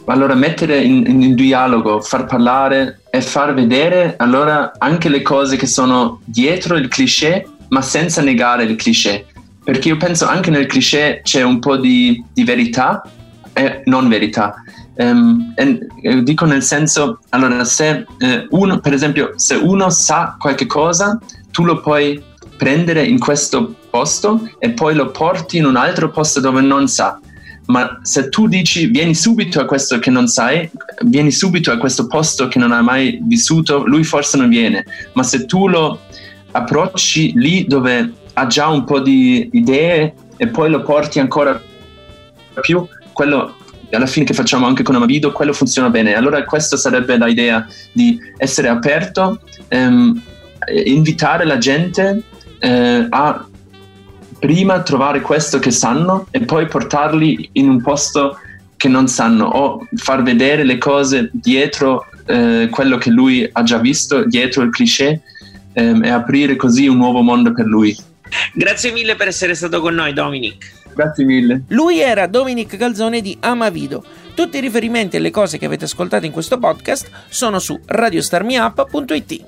allora 0.06 0.34
mettere 0.34 0.82
in, 0.82 1.04
in, 1.06 1.22
in, 1.22 1.34
dialogo, 1.36 2.00
far 2.00 2.26
parlare 2.26 3.02
e 3.10 3.20
far 3.20 3.54
vedere 3.54 4.14
allora 4.16 4.72
anche 4.78 5.08
le 5.08 5.22
cose 5.22 5.56
che 5.56 5.66
sono 5.66 6.20
dietro 6.24 6.76
il 6.76 6.88
cliché, 6.88 7.46
ma 7.70 7.82
senza 7.82 8.22
negare 8.22 8.64
il 8.64 8.76
cliché. 8.76 9.26
Perché 9.62 9.88
io 9.88 9.96
penso 9.96 10.26
anche 10.26 10.50
nel 10.50 10.66
cliché 10.66 11.20
c'è 11.22 11.42
un 11.42 11.58
po' 11.58 11.76
di, 11.76 12.22
di 12.32 12.44
verità 12.44 13.02
e 13.52 13.82
non 13.86 14.08
verità. 14.08 14.62
Um, 14.94 15.54
e, 15.56 16.22
dico 16.22 16.44
nel 16.44 16.62
senso, 16.62 17.20
allora 17.30 17.64
se 17.64 18.04
eh, 18.18 18.46
uno, 18.50 18.80
per 18.80 18.92
esempio, 18.92 19.32
se 19.36 19.54
uno 19.54 19.90
sa 19.90 20.36
qualche 20.38 20.66
cosa, 20.66 21.18
tu 21.50 21.64
lo 21.64 21.80
puoi 21.80 22.22
prendere 22.56 23.04
in 23.04 23.18
questo 23.18 23.74
posto 23.88 24.50
e 24.58 24.70
poi 24.70 24.94
lo 24.94 25.10
porti 25.10 25.56
in 25.56 25.64
un 25.64 25.76
altro 25.76 26.10
posto 26.10 26.40
dove 26.40 26.60
non 26.60 26.86
sa 26.88 27.18
ma 27.70 28.00
se 28.02 28.28
tu 28.28 28.48
dici 28.48 28.86
vieni 28.86 29.14
subito 29.14 29.60
a 29.60 29.64
questo 29.64 29.98
che 29.98 30.10
non 30.10 30.26
sai, 30.26 30.68
vieni 31.04 31.30
subito 31.30 31.70
a 31.70 31.78
questo 31.78 32.06
posto 32.06 32.48
che 32.48 32.58
non 32.58 32.72
hai 32.72 32.82
mai 32.82 33.20
vissuto, 33.22 33.86
lui 33.86 34.04
forse 34.04 34.36
non 34.36 34.48
viene, 34.48 34.84
ma 35.14 35.22
se 35.22 35.46
tu 35.46 35.68
lo 35.68 36.00
approcci 36.52 37.32
lì 37.34 37.66
dove 37.66 38.12
ha 38.32 38.46
già 38.46 38.68
un 38.68 38.84
po' 38.84 39.00
di 39.00 39.48
idee 39.52 40.14
e 40.36 40.46
poi 40.48 40.70
lo 40.70 40.82
porti 40.82 41.18
ancora 41.18 41.60
più, 42.60 42.86
quello 43.12 43.54
alla 43.90 44.06
fine 44.06 44.24
che 44.24 44.34
facciamo 44.34 44.66
anche 44.66 44.82
con 44.82 44.94
Amavido, 44.94 45.32
quello 45.32 45.52
funziona 45.52 45.90
bene. 45.90 46.14
Allora 46.14 46.44
questa 46.44 46.76
sarebbe 46.76 47.16
l'idea 47.16 47.66
di 47.92 48.18
essere 48.36 48.68
aperto, 48.68 49.40
ehm, 49.68 50.22
invitare 50.84 51.44
la 51.44 51.58
gente 51.58 52.22
eh, 52.58 53.06
a 53.08 53.44
prima 54.38 54.80
trovare 54.82 55.20
questo 55.20 55.58
che 55.58 55.70
sanno 55.70 56.26
e 56.30 56.40
poi 56.40 56.66
portarli 56.66 57.50
in 57.52 57.68
un 57.68 57.82
posto 57.82 58.38
che 58.76 58.88
non 58.88 59.08
sanno 59.08 59.46
o 59.46 59.86
far 59.96 60.22
vedere 60.22 60.64
le 60.64 60.78
cose 60.78 61.28
dietro 61.32 62.06
eh, 62.26 62.68
quello 62.70 62.96
che 62.96 63.10
lui 63.10 63.46
ha 63.50 63.62
già 63.62 63.78
visto, 63.78 64.24
dietro 64.24 64.62
il 64.62 64.70
cliché 64.70 65.20
ehm, 65.72 66.04
e 66.04 66.10
aprire 66.10 66.56
così 66.56 66.86
un 66.86 66.96
nuovo 66.96 67.20
mondo 67.20 67.52
per 67.52 67.66
lui. 67.66 67.96
Grazie 68.54 68.92
mille 68.92 69.16
per 69.16 69.28
essere 69.28 69.54
stato 69.54 69.80
con 69.80 69.94
noi 69.94 70.12
Dominic. 70.12 70.78
Grazie 70.94 71.24
mille. 71.24 71.62
Lui 71.68 72.00
era 72.00 72.26
Dominic 72.26 72.76
Calzone 72.76 73.20
di 73.20 73.36
Amavido. 73.40 74.04
Tutti 74.34 74.58
i 74.58 74.60
riferimenti 74.60 75.16
alle 75.16 75.30
cose 75.30 75.58
che 75.58 75.66
avete 75.66 75.84
ascoltato 75.84 76.26
in 76.26 76.32
questo 76.32 76.58
podcast 76.58 77.10
sono 77.28 77.58
su 77.58 77.78
radiostarmiup.it. 77.84 79.44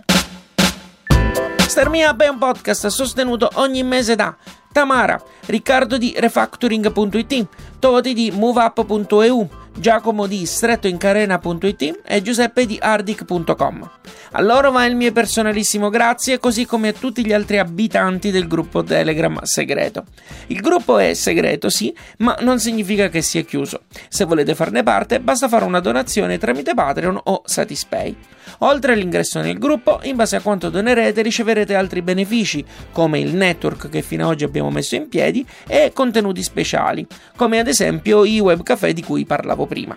Starmi 1.73 2.03
Up 2.03 2.21
è 2.21 2.29
un 2.29 2.37
podcast 2.37 2.89
sostenuto 2.89 3.49
ogni 3.55 3.83
mese 3.83 4.15
da 4.15 4.37
Tamara, 4.71 5.19
Riccardo 5.47 5.97
di 5.97 6.15
Refactoring.it, 6.15 7.47
Toti 7.83 8.15
di 8.15 8.31
MoveUp.eu, 8.31 9.49
Giacomo 9.77 10.29
di 10.29 10.47
strettoincarena.it 10.47 12.03
e 12.07 12.23
Giuseppe 12.23 12.65
di 12.65 12.79
ardic.com. 12.81 13.91
A 14.35 14.41
loro 14.41 14.71
va 14.71 14.85
il 14.85 14.95
mio 14.95 15.11
personalissimo 15.11 15.91
grazie, 15.91 16.39
così 16.39 16.65
come 16.65 16.89
a 16.89 16.93
tutti 16.93 17.27
gli 17.27 17.33
altri 17.33 17.59
abitanti 17.59 18.31
del 18.31 18.47
gruppo 18.47 18.85
Telegram 18.85 19.43
segreto. 19.43 20.05
Il 20.47 20.61
gruppo 20.61 20.99
è 20.99 21.13
segreto, 21.15 21.71
sì, 21.71 21.93
ma 22.19 22.37
non 22.41 22.61
significa 22.61 23.09
che 23.09 23.21
sia 23.21 23.43
chiuso. 23.43 23.81
Se 24.09 24.27
volete 24.27 24.55
farne 24.55 24.85
parte, 24.85 25.19
basta 25.19 25.49
fare 25.49 25.65
una 25.65 25.81
donazione 25.81 26.39
tramite 26.39 26.75
Patreon 26.75 27.21
o 27.25 27.43
Satispay. 27.45 28.17
Oltre 28.59 28.93
all'ingresso 28.93 29.41
nel 29.41 29.59
gruppo, 29.59 30.01
in 30.05 30.17
base 30.17 30.37
a 30.37 30.41
quanto 30.41 30.69
donerete 30.69 31.21
riceverete 31.23 31.75
altri 31.75 32.03
benefici, 32.03 32.65
come 32.93 33.19
il 33.19 33.35
network 33.35 33.89
che 33.89 34.03
fino 34.03 34.25
ad 34.25 34.31
oggi 34.31 34.45
abbiamo 34.45 34.71
messo 34.71 34.95
in 34.95 35.09
piedi 35.09 35.45
e 35.67 35.93
contenuti 35.93 36.43
speciali, 36.43 37.07
come 37.37 37.59
ad 37.59 37.69
esempio 37.73 38.25
i 38.25 38.39
webcafé 38.39 38.93
di 38.93 39.03
cui 39.03 39.25
parlavo 39.25 39.67
prima. 39.67 39.97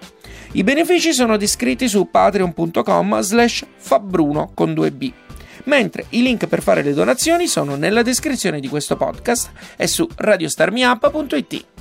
I 0.53 0.63
benefici 0.63 1.13
sono 1.13 1.37
descritti 1.37 1.87
su 1.87 2.09
patreon.com 2.09 3.19
slash 3.21 3.65
fabbruno 3.77 4.51
con 4.53 4.71
2b 4.71 5.11
mentre 5.65 6.05
i 6.09 6.21
link 6.21 6.47
per 6.47 6.61
fare 6.61 6.83
le 6.83 6.93
donazioni 6.93 7.47
sono 7.47 7.75
nella 7.75 8.01
descrizione 8.01 8.59
di 8.59 8.67
questo 8.67 8.95
podcast 8.95 9.51
e 9.75 9.87
su 9.87 10.07
radiostarmiup.it. 10.15 11.74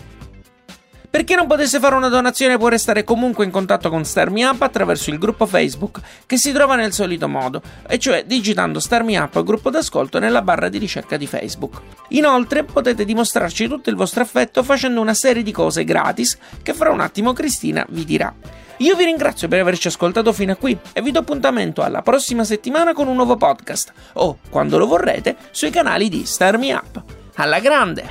Per 1.14 1.22
chi 1.22 1.36
non 1.36 1.46
potesse 1.46 1.78
fare 1.78 1.94
una 1.94 2.08
donazione 2.08 2.58
può 2.58 2.66
restare 2.66 3.04
comunque 3.04 3.44
in 3.44 3.52
contatto 3.52 3.88
con 3.88 4.04
Starmi 4.04 4.42
Up 4.42 4.60
attraverso 4.62 5.10
il 5.10 5.18
gruppo 5.20 5.46
Facebook 5.46 6.00
che 6.26 6.36
si 6.36 6.50
trova 6.50 6.74
nel 6.74 6.92
solito 6.92 7.28
modo, 7.28 7.62
e 7.86 8.00
cioè 8.00 8.24
digitando 8.24 8.80
Starmi 8.80 9.16
Up 9.16 9.40
gruppo 9.44 9.70
d'ascolto 9.70 10.18
nella 10.18 10.42
barra 10.42 10.68
di 10.68 10.76
ricerca 10.78 11.16
di 11.16 11.28
Facebook. 11.28 11.80
Inoltre 12.08 12.64
potete 12.64 13.04
dimostrarci 13.04 13.68
tutto 13.68 13.90
il 13.90 13.94
vostro 13.94 14.24
affetto 14.24 14.64
facendo 14.64 15.00
una 15.00 15.14
serie 15.14 15.44
di 15.44 15.52
cose 15.52 15.84
gratis 15.84 16.36
che 16.64 16.74
fra 16.74 16.90
un 16.90 16.98
attimo 16.98 17.32
Cristina 17.32 17.86
vi 17.90 18.04
dirà. 18.04 18.34
Io 18.78 18.96
vi 18.96 19.04
ringrazio 19.04 19.46
per 19.46 19.60
averci 19.60 19.86
ascoltato 19.86 20.32
fino 20.32 20.50
a 20.50 20.56
qui 20.56 20.76
e 20.92 21.00
vi 21.00 21.12
do 21.12 21.20
appuntamento 21.20 21.82
alla 21.82 22.02
prossima 22.02 22.42
settimana 22.42 22.92
con 22.92 23.06
un 23.06 23.14
nuovo 23.14 23.36
podcast 23.36 23.92
o, 24.14 24.38
quando 24.50 24.78
lo 24.78 24.88
vorrete, 24.88 25.36
sui 25.52 25.70
canali 25.70 26.08
di 26.08 26.26
Starmi 26.26 26.72
Up. 26.72 27.00
Alla 27.36 27.60
grande! 27.60 28.10